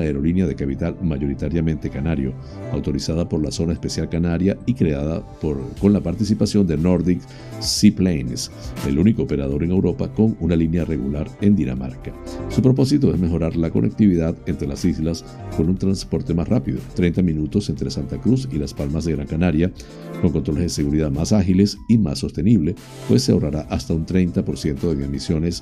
[0.00, 2.32] aerolínea de capital mayoritariamente canario,
[2.72, 7.20] autorizada por la Zona Especial Canaria y creada por, con la participación de Nordic
[7.60, 8.50] Seaplanes,
[8.86, 12.12] el único operador en Europa con una línea regular en Dinamarca.
[12.48, 15.24] Su propósito es mejorar la conectividad entre las islas
[15.56, 19.26] con un transporte más rápido, 30 minutos entre Santa Cruz y Las Palmas de Gran
[19.26, 19.72] Canaria,
[20.20, 22.74] con controles de seguridad más ágiles y más sostenible,
[23.08, 25.02] pues se ahorrará hasta un 30% en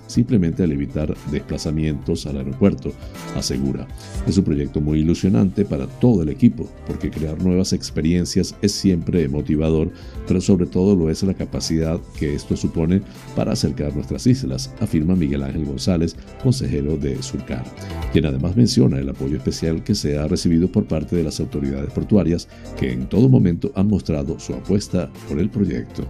[0.07, 2.93] simplemente al evitar desplazamientos al aeropuerto,
[3.35, 3.87] asegura.
[4.27, 9.29] Es un proyecto muy ilusionante para todo el equipo, porque crear nuevas experiencias es siempre
[9.29, 9.91] motivador,
[10.27, 13.03] pero sobre todo lo es la capacidad que esto supone
[13.35, 17.65] para acercar nuestras islas, afirma Miguel Ángel González, consejero de Surcar,
[18.13, 21.91] quien además menciona el apoyo especial que se ha recibido por parte de las autoridades
[21.93, 22.49] portuarias
[22.79, 26.07] que en todo momento han mostrado su apuesta por el proyecto.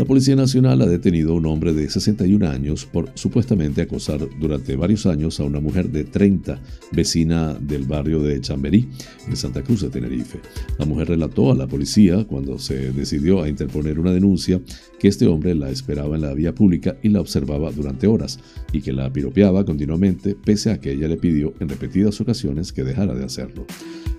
[0.00, 4.74] La Policía Nacional ha detenido a un hombre de 61 años por supuestamente acosar durante
[4.74, 6.58] varios años a una mujer de 30,
[6.90, 8.88] vecina del barrio de Chamberí,
[9.28, 10.40] en Santa Cruz de Tenerife.
[10.78, 14.58] La mujer relató a la policía, cuando se decidió a interponer una denuncia,
[14.98, 18.38] que este hombre la esperaba en la vía pública y la observaba durante horas,
[18.72, 22.84] y que la piropeaba continuamente, pese a que ella le pidió en repetidas ocasiones que
[22.84, 23.66] dejara de hacerlo.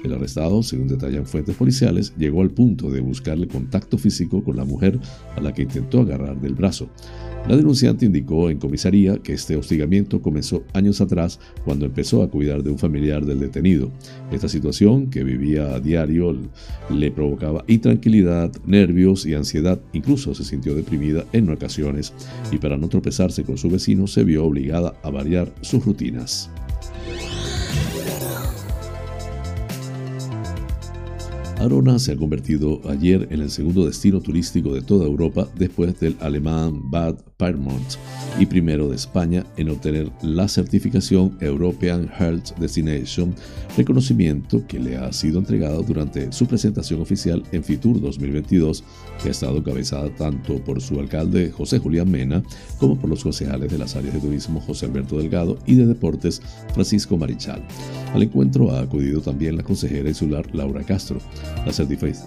[0.04, 4.66] El arrestado, según detallan fuentes policiales, llegó al punto de buscarle contacto físico con la
[4.66, 5.00] mujer
[5.36, 6.90] a la que intentó agarrar del brazo.
[7.48, 12.62] La denunciante indicó en comisaría que este hostigamiento comenzó años atrás cuando empezó a cuidar
[12.62, 13.92] de un familiar del detenido.
[14.32, 16.38] Esta situación, que vivía a diario,
[16.90, 19.82] le provocaba intranquilidad, nervios y ansiedad.
[19.94, 22.14] Incluso se sintió deprimida en ocasiones
[22.52, 26.50] y para no tropezarse con su vecino se vio obligada a variar sus rutinas.
[31.58, 36.18] Arona se ha convertido ayer en el segundo destino turístico de toda Europa después del
[36.20, 37.98] alemán Bad Pyrmont
[38.40, 43.36] y primero de España en obtener la certificación European Health Destination,
[43.78, 48.84] reconocimiento que le ha sido entregado durante su presentación oficial en Fitur 2022,
[49.22, 52.44] que ha estado cabezada tanto por su alcalde José Julián Mena
[52.80, 56.42] como por los concejales de las áreas de turismo José Alberto Delgado y de deportes
[56.74, 57.62] Francisco Marichal.
[58.14, 61.20] Al encuentro ha acudido también la consejera insular Laura Castro.
[61.66, 61.72] La,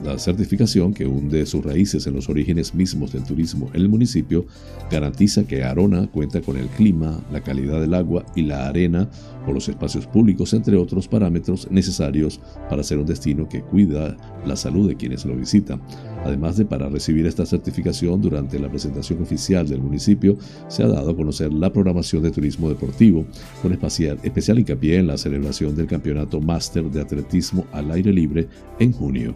[0.04, 4.46] la certificación, que hunde sus raíces en los orígenes mismos del turismo en el municipio,
[4.90, 9.08] garantiza que Arona cuenta con el clima, la calidad del agua y la arena
[9.46, 14.16] o los espacios públicos, entre otros parámetros necesarios para ser un destino que cuida
[14.46, 15.80] la salud de quienes lo visitan.
[16.24, 20.36] Además de para recibir esta certificación durante la presentación oficial del municipio,
[20.68, 23.26] se ha dado a conocer la programación de turismo deportivo,
[23.62, 28.48] con especial, especial hincapié en la celebración del Campeonato Máster de Atletismo al aire libre
[28.78, 29.34] en junio.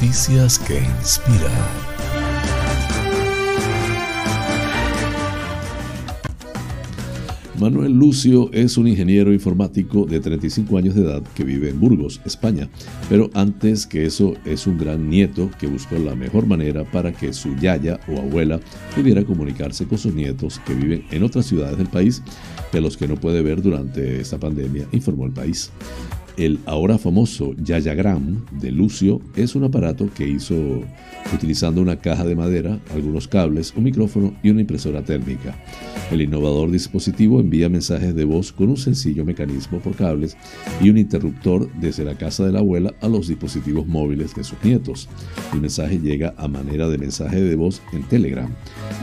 [0.00, 1.50] Noticias que inspiran.
[7.58, 12.20] Manuel Lucio es un ingeniero informático de 35 años de edad que vive en Burgos,
[12.24, 12.68] España,
[13.08, 17.32] pero antes que eso es un gran nieto que buscó la mejor manera para que
[17.32, 18.60] su yaya o abuela
[18.94, 22.22] pudiera comunicarse con sus nietos que viven en otras ciudades del país,
[22.72, 25.72] de los que no puede ver durante esta pandemia, informó el país.
[26.38, 30.54] El ahora famoso Yayagram de Lucio es un aparato que hizo
[31.34, 35.56] utilizando una caja de madera, algunos cables, un micrófono y una impresora térmica.
[36.12, 40.36] El innovador dispositivo envía mensajes de voz con un sencillo mecanismo por cables
[40.80, 44.62] y un interruptor desde la casa de la abuela a los dispositivos móviles de sus
[44.62, 45.08] nietos.
[45.52, 48.48] El mensaje llega a manera de mensaje de voz en Telegram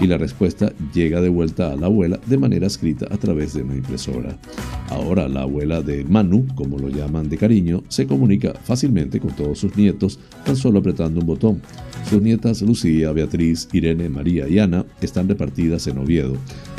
[0.02, 3.64] y la respuesta llega de vuelta a la abuela de manera escrita a través de
[3.64, 4.40] una impresora.
[4.88, 9.60] Ahora la abuela de Manu, como lo llaman de cariño, se comunica fácilmente con todos
[9.60, 11.62] sus nietos tan solo apretando un botón.
[12.10, 16.38] Sus nietas Lucía, Beatriz, Irene, María y Ana están repartidas en Oviedo,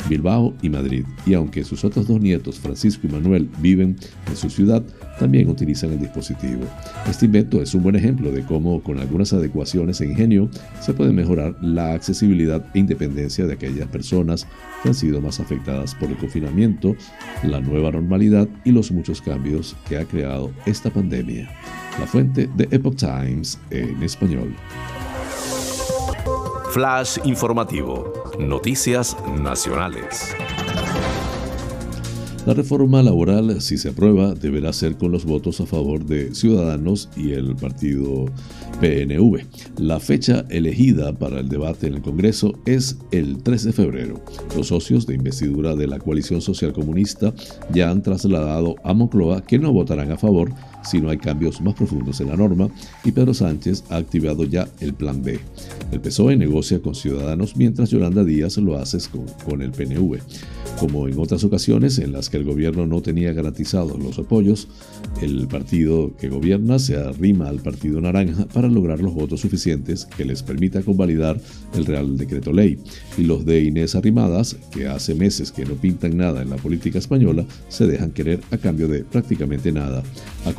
[0.09, 3.97] Bilbao y Madrid, y aunque sus otros dos nietos, Francisco y Manuel, viven
[4.27, 4.83] en su ciudad,
[5.19, 6.61] también utilizan el dispositivo.
[7.09, 10.49] Este invento es un buen ejemplo de cómo con algunas adecuaciones e ingenio
[10.79, 14.47] se puede mejorar la accesibilidad e independencia de aquellas personas
[14.81, 16.95] que han sido más afectadas por el confinamiento,
[17.43, 21.49] la nueva normalidad y los muchos cambios que ha creado esta pandemia.
[21.99, 24.53] La fuente de Epoch Times en español.
[26.71, 28.13] Flash informativo.
[28.39, 30.35] Noticias nacionales.
[32.45, 37.09] La reforma laboral, si se aprueba, deberá ser con los votos a favor de Ciudadanos
[37.17, 38.25] y el partido
[38.79, 39.45] PNV.
[39.79, 44.21] La fecha elegida para el debate en el Congreso es el 3 de febrero.
[44.55, 47.33] Los socios de investidura de la coalición social comunista
[47.73, 50.53] ya han trasladado a Moncloa que no votarán a favor
[50.83, 52.69] si no hay cambios más profundos en la norma
[53.03, 55.39] y Pedro Sánchez ha activado ya el plan B.
[55.91, 58.97] El PSOE negocia con Ciudadanos mientras Yolanda Díaz lo hace
[59.45, 60.17] con, el PNV.
[60.79, 64.67] Como en otras ocasiones en las que el gobierno no tenía garantizados los apoyos,
[65.21, 70.25] el partido que gobierna se arrima al partido naranja para lograr los votos suficientes que
[70.25, 71.39] les permita convalidar
[71.73, 72.79] el Real Decreto Ley.
[73.17, 76.99] Y los de Inés Arrimadas, que hace meses que no pintan nada en la política
[76.99, 80.03] española, se dejan querer a cambio de prácticamente nada,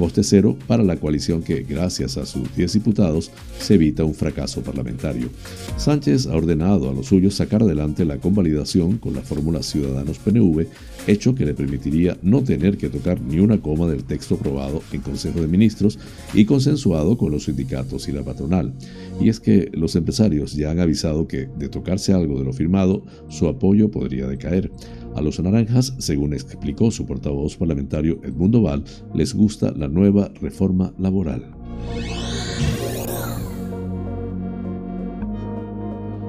[0.09, 4.62] coste cero para la coalición que, gracias a sus 10 diputados, se evita un fracaso
[4.62, 5.28] parlamentario.
[5.76, 10.66] Sánchez ha ordenado a los suyos sacar adelante la convalidación con la fórmula ciudadana PNV,
[11.06, 15.02] hecho que le permitiría no tener que tocar ni una coma del texto aprobado en
[15.02, 15.98] Consejo de Ministros
[16.32, 18.72] y consensuado con los sindicatos y la patronal.
[19.20, 23.04] Y es que los empresarios ya han avisado que, de tocarse algo de lo firmado,
[23.28, 24.70] su apoyo podría decaer.
[25.14, 28.84] A los naranjas, según explicó su portavoz parlamentario Edmundo Val,
[29.14, 31.42] les gusta la nueva reforma laboral.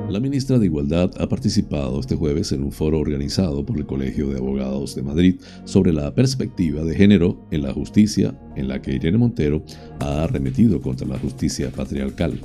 [0.10, 4.28] La ministra de Igualdad ha participado este jueves en un foro organizado por el Colegio
[4.30, 8.96] de Abogados de Madrid sobre la perspectiva de género en la justicia, en la que
[8.96, 9.62] Irene Montero
[10.00, 12.40] ha arremetido contra la justicia patriarcal.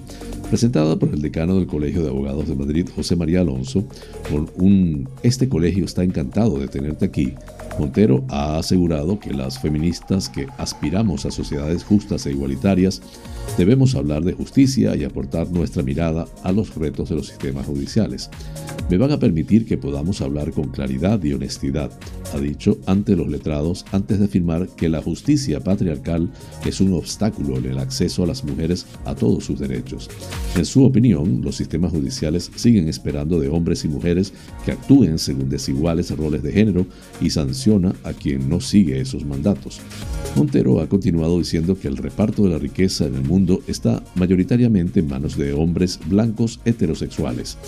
[0.50, 3.82] Presentada por el decano del Colegio de Abogados de Madrid, José María Alonso,
[5.22, 7.32] Este colegio está encantado de tenerte aquí,
[7.78, 13.02] Montero ha asegurado que las feministas que aspiramos a sociedades justas e igualitarias
[13.56, 18.30] debemos hablar de justicia y aportar nuestra mirada a los retos de los sistemas judiciales.
[18.90, 21.90] Me van a permitir que podamos hablar con claridad y honestidad,
[22.34, 26.30] ha dicho ante los letrados antes de afirmar que la justicia patriarcal
[26.66, 30.10] es un obstáculo en el acceso a las mujeres a todos sus derechos.
[30.56, 34.32] En su opinión, los sistemas judiciales siguen esperando de hombres y mujeres
[34.64, 36.86] que actúen según desiguales roles de género
[37.20, 39.80] y sancionen a quien no sigue esos mandatos.
[40.36, 43.33] Montero ha continuado diciendo que el reparto de la riqueza en el mundo
[43.66, 47.58] está mayoritariamente en manos de hombres blancos heterosexuales.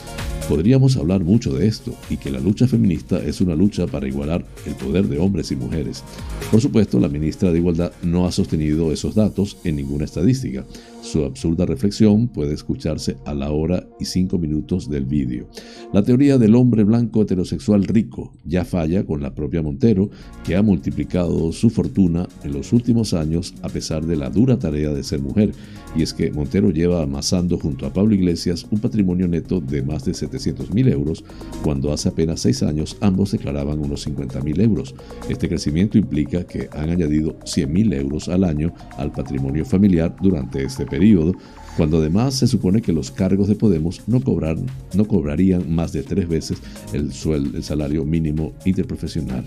[0.48, 4.44] Podríamos hablar mucho de esto y que la lucha feminista es una lucha para igualar
[4.64, 6.04] el poder de hombres y mujeres.
[6.52, 10.64] Por supuesto, la ministra de Igualdad no ha sostenido esos datos en ninguna estadística.
[11.06, 15.46] Su absurda reflexión puede escucharse a la hora y cinco minutos del vídeo.
[15.92, 20.10] La teoría del hombre blanco heterosexual rico ya falla con la propia Montero,
[20.44, 24.90] que ha multiplicado su fortuna en los últimos años a pesar de la dura tarea
[24.90, 25.52] de ser mujer.
[25.94, 30.04] Y es que Montero lleva amasando junto a Pablo Iglesias un patrimonio neto de más
[30.04, 31.24] de 700 mil euros,
[31.62, 34.92] cuando hace apenas seis años ambos declaraban unos 50 mil euros.
[35.28, 40.64] Este crecimiento implica que han añadido 100 mil euros al año al patrimonio familiar durante
[40.64, 41.32] este periodo periodo,
[41.76, 46.02] cuando además se supone que los cargos de Podemos no, cobran, no cobrarían más de
[46.02, 46.58] tres veces
[46.92, 49.44] el, sueldo, el salario mínimo interprofesional.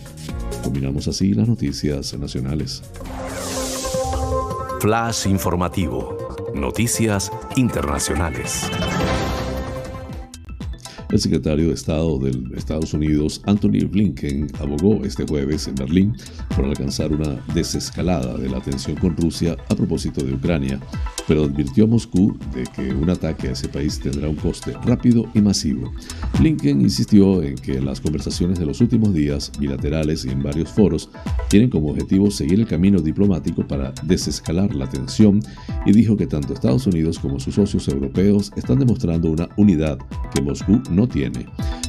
[0.64, 2.84] Combinamos así las noticias nacionales.
[4.80, 6.18] Flash informativo.
[6.54, 8.70] Noticias internacionales.
[11.12, 16.16] El secretario de Estado de Estados Unidos, Anthony Blinken, abogó este jueves en Berlín
[16.56, 20.80] por alcanzar una desescalada de la tensión con Rusia a propósito de Ucrania,
[21.28, 25.26] pero advirtió a Moscú de que un ataque a ese país tendrá un coste rápido
[25.34, 25.92] y masivo.
[26.38, 31.10] Blinken insistió en que las conversaciones de los últimos días, bilaterales y en varios foros,
[31.50, 35.40] tienen como objetivo seguir el camino diplomático para desescalar la tensión
[35.88, 39.98] y dijo que tanto Estados Unidos como sus socios europeos están demostrando una unidad
[40.36, 41.46] que Moscú no tiene.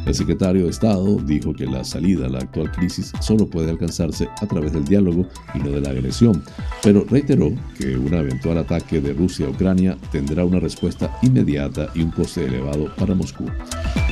[0.07, 4.29] El secretario de Estado dijo que la salida a la actual crisis solo puede alcanzarse
[4.41, 6.43] a través del diálogo y no de la agresión,
[6.83, 12.03] pero reiteró que un eventual ataque de Rusia a Ucrania tendrá una respuesta inmediata y
[12.03, 13.45] un coste elevado para Moscú.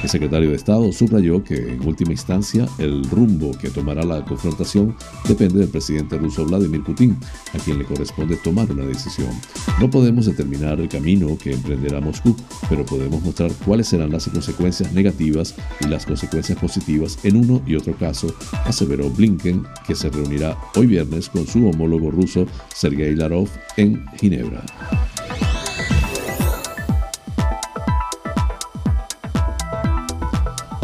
[0.02, 4.94] El secretario de Estado subrayó que en última instancia el rumbo que tomará la confrontación
[5.26, 7.18] depende del presidente ruso Vladimir Putin,
[7.52, 9.28] a quien le corresponde tomar una decisión.
[9.80, 12.36] No podemos determinar el camino que emprenderá Moscú,
[12.68, 17.74] pero podemos mostrar cuáles serán las consecuencias negativas y las consecuencias positivas en uno y
[17.74, 18.32] otro caso,
[18.64, 24.64] aseveró Blinken, que se reunirá hoy viernes con su homólogo ruso Sergei Larov en Ginebra.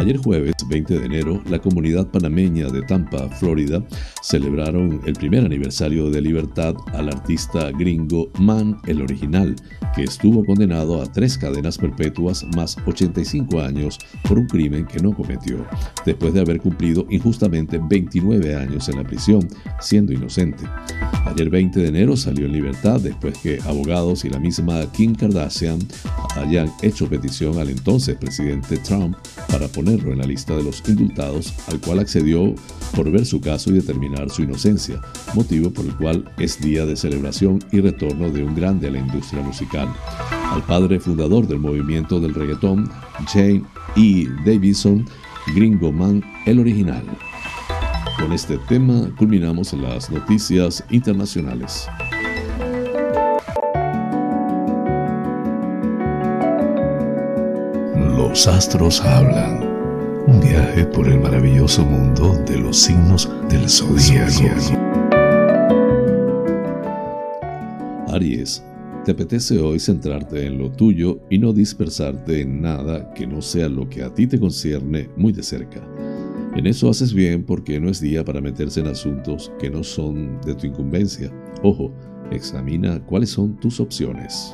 [0.05, 3.83] Ayer jueves 20 de enero, la comunidad panameña de Tampa, Florida,
[4.21, 9.57] celebraron el primer aniversario de libertad al artista gringo Man el Original,
[9.97, 13.99] que estuvo condenado a tres cadenas perpetuas más 85 años
[14.29, 15.67] por un crimen que no cometió,
[16.05, 19.49] después de haber cumplido injustamente 29 años en la prisión,
[19.81, 20.65] siendo inocente.
[21.25, 25.79] Ayer 20 de enero salió en libertad después que abogados y la misma Kim Kardashian
[26.37, 29.17] hayan hecho petición al entonces presidente Trump
[29.49, 29.67] para
[30.03, 32.55] en la lista de los indultados, al cual accedió
[32.95, 35.01] por ver su caso y determinar su inocencia,
[35.35, 38.99] motivo por el cual es día de celebración y retorno de un grande a la
[38.99, 39.89] industria musical.
[40.51, 42.91] Al padre fundador del movimiento del reggaetón,
[43.27, 43.65] Jane
[43.97, 44.29] E.
[44.45, 45.07] Davidson,
[45.55, 47.05] Gringo Man, el original.
[48.19, 51.89] Con este tema culminamos las noticias internacionales.
[58.17, 59.74] Los astros hablan.
[60.27, 64.79] Un viaje por el maravilloso mundo de los signos del zodíaco.
[68.09, 68.65] Aries,
[69.05, 73.69] te apetece hoy centrarte en lo tuyo y no dispersarte en nada que no sea
[73.69, 75.87] lo que a ti te concierne muy de cerca.
[76.57, 80.41] En eso haces bien porque no es día para meterse en asuntos que no son
[80.41, 81.31] de tu incumbencia.
[81.63, 81.93] Ojo,
[82.31, 84.53] examina cuáles son tus opciones.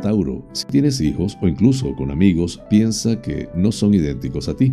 [0.00, 4.72] Tauro, si tienes hijos o incluso con amigos, piensa que no son idénticos a ti.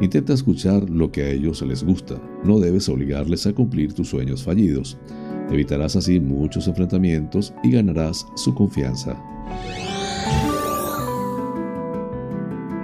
[0.00, 2.20] Intenta escuchar lo que a ellos les gusta.
[2.44, 4.98] No debes obligarles a cumplir tus sueños fallidos.
[5.50, 9.16] Evitarás así muchos enfrentamientos y ganarás su confianza.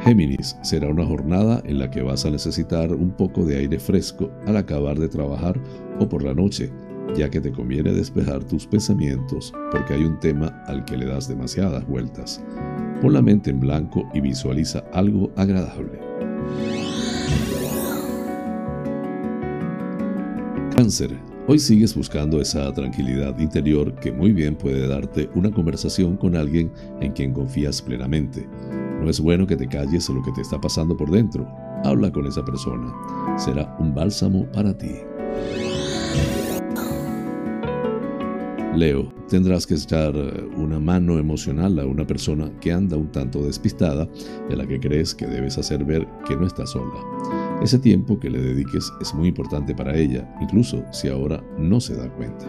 [0.02, 4.30] Géminis, será una jornada en la que vas a necesitar un poco de aire fresco
[4.46, 5.60] al acabar de trabajar
[5.98, 6.70] o por la noche,
[7.16, 11.28] ya que te conviene despejar tus pensamientos porque hay un tema al que le das
[11.28, 12.42] demasiadas vueltas.
[13.00, 15.98] Pon la mente en blanco y visualiza algo agradable.
[20.76, 26.36] Cáncer, hoy sigues buscando esa tranquilidad interior que muy bien puede darte una conversación con
[26.36, 28.48] alguien en quien confías plenamente.
[29.00, 31.46] No es bueno que te calles lo que te está pasando por dentro.
[31.84, 32.92] Habla con esa persona.
[33.38, 34.92] Será un bálsamo para ti.
[38.80, 40.14] Leo, tendrás que echar
[40.56, 44.08] una mano emocional a una persona que anda un tanto despistada
[44.48, 46.98] y a la que crees que debes hacer ver que no está sola.
[47.62, 51.94] Ese tiempo que le dediques es muy importante para ella, incluso si ahora no se
[51.94, 52.46] da cuenta.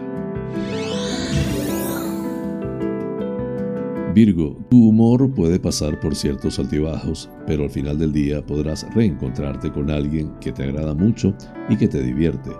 [4.14, 9.70] Virgo, tu humor puede pasar por ciertos altibajos, pero al final del día podrás reencontrarte
[9.70, 11.34] con alguien que te agrada mucho
[11.68, 12.50] y que te divierte,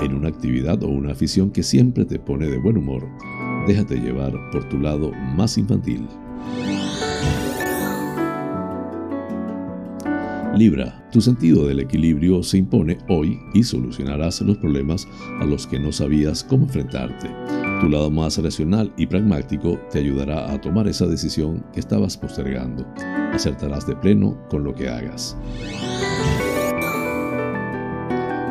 [0.00, 3.06] en una actividad o una afición que siempre te pone de buen humor.
[3.66, 6.06] Déjate llevar por tu lado más infantil.
[10.56, 15.08] Libra, tu sentido del equilibrio se impone hoy y solucionarás los problemas
[15.40, 17.28] a los que no sabías cómo enfrentarte.
[17.80, 22.86] Tu lado más racional y pragmático te ayudará a tomar esa decisión que estabas postergando.
[23.32, 25.36] Acertarás de pleno con lo que hagas.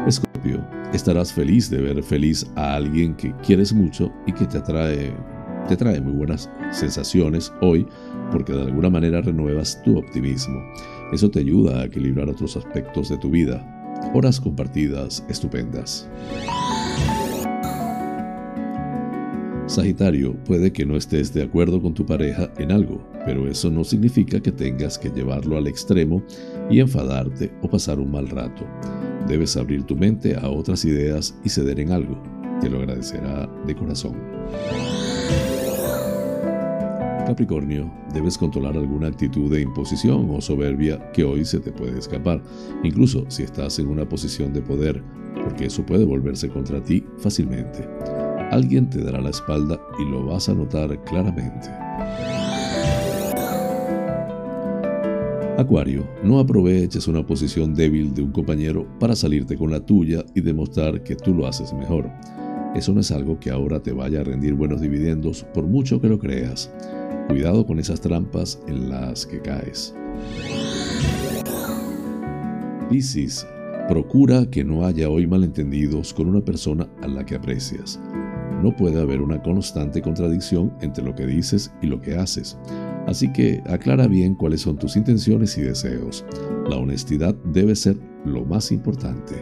[0.06, 0.62] Escorpio,
[0.94, 5.14] estarás feliz de ver feliz a alguien que quieres mucho y que te atrae,
[5.68, 7.86] te trae muy buenas sensaciones hoy
[8.32, 10.60] porque de alguna manera renuevas tu optimismo.
[11.12, 13.66] Eso te ayuda a equilibrar otros aspectos de tu vida.
[14.14, 16.10] Horas compartidas estupendas.
[19.66, 23.84] Sagitario, puede que no estés de acuerdo con tu pareja en algo, pero eso no
[23.84, 26.22] significa que tengas que llevarlo al extremo
[26.70, 28.66] y enfadarte o pasar un mal rato.
[29.28, 32.22] Debes abrir tu mente a otras ideas y ceder en algo.
[32.62, 34.14] Te lo agradecerá de corazón.
[37.26, 42.44] Capricornio, debes controlar alguna actitud de imposición o soberbia que hoy se te puede escapar,
[42.84, 45.02] incluso si estás en una posición de poder,
[45.44, 47.88] porque eso puede volverse contra ti fácilmente.
[48.52, 51.70] Alguien te dará la espalda y lo vas a notar claramente.
[55.58, 60.42] Acuario, no aproveches una posición débil de un compañero para salirte con la tuya y
[60.42, 62.10] demostrar que tú lo haces mejor.
[62.74, 66.10] Eso no es algo que ahora te vaya a rendir buenos dividendos por mucho que
[66.10, 66.72] lo creas.
[67.28, 69.94] Cuidado con esas trampas en las que caes.
[72.90, 73.46] Piscis,
[73.88, 78.00] procura que no haya hoy malentendidos con una persona a la que aprecias
[78.64, 82.58] no puede haber una constante contradicción entre lo que dices y lo que haces.
[83.08, 86.26] Así que aclara bien cuáles son tus intenciones y deseos.
[86.68, 89.36] La honestidad debe ser lo más importante.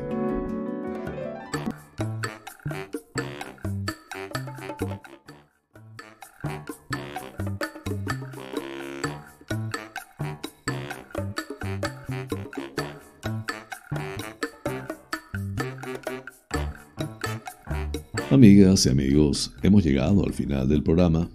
[18.32, 21.30] Amigas y amigos, hemos llegado al final del programa,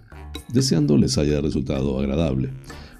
[0.49, 2.49] deseando les haya resultado agradable.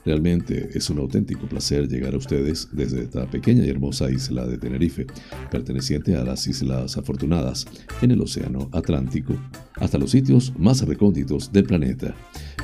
[0.06, 4.58] Realmente es un auténtico placer llegar a ustedes desde esta pequeña y hermosa isla de
[4.58, 5.06] Tenerife,
[5.50, 7.66] perteneciente a las Islas Afortunadas,
[8.02, 9.36] en el Océano Atlántico,
[9.76, 12.16] hasta los sitios más recónditos del planeta.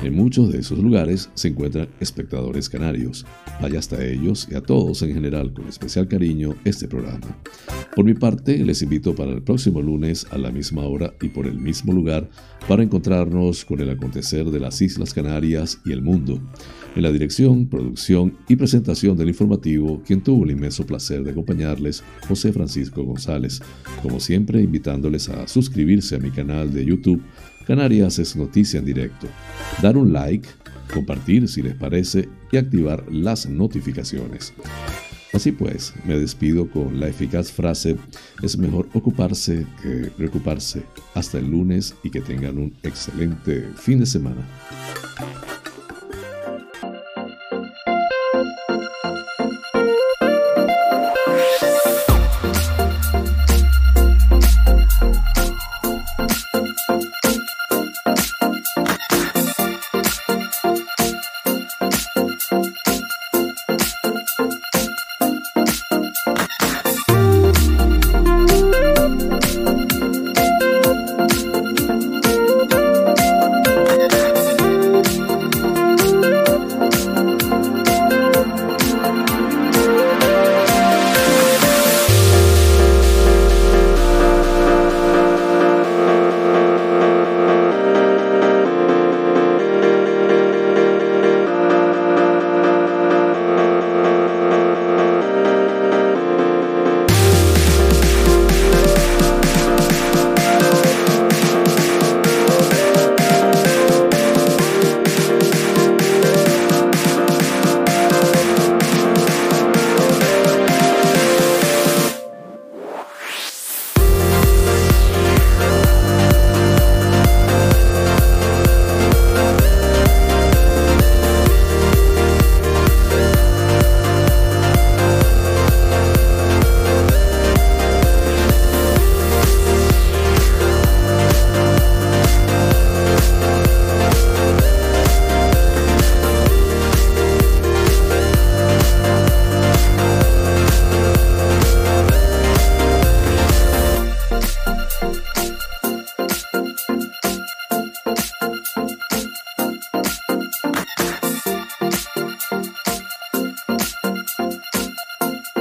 [0.02, 3.24] En muchos de esos lugares se encuentran espectadores canarios.
[3.60, 7.38] Vaya hasta ellos y a todos en general con especial cariño este programa.
[7.94, 11.46] Por mi parte, les invito para el próximo lunes a la misma hora y por
[11.46, 12.28] el mismo lugar
[12.68, 16.40] para encontrarnos con el acontecer de las Islas Canarias y el mundo.
[16.96, 22.04] En la dirección, producción y presentación del informativo, quien tuvo el inmenso placer de acompañarles,
[22.28, 23.62] José Francisco González.
[24.02, 27.22] Como siempre, invitándoles a suscribirse a mi canal de YouTube,
[27.68, 29.28] Canarias es Noticia en Directo,
[29.80, 30.48] dar un like,
[30.92, 34.52] compartir si les parece y activar las notificaciones.
[35.32, 37.96] Así pues, me despido con la eficaz frase,
[38.42, 40.82] es mejor ocuparse que preocuparse.
[41.14, 44.44] Hasta el lunes y que tengan un excelente fin de semana.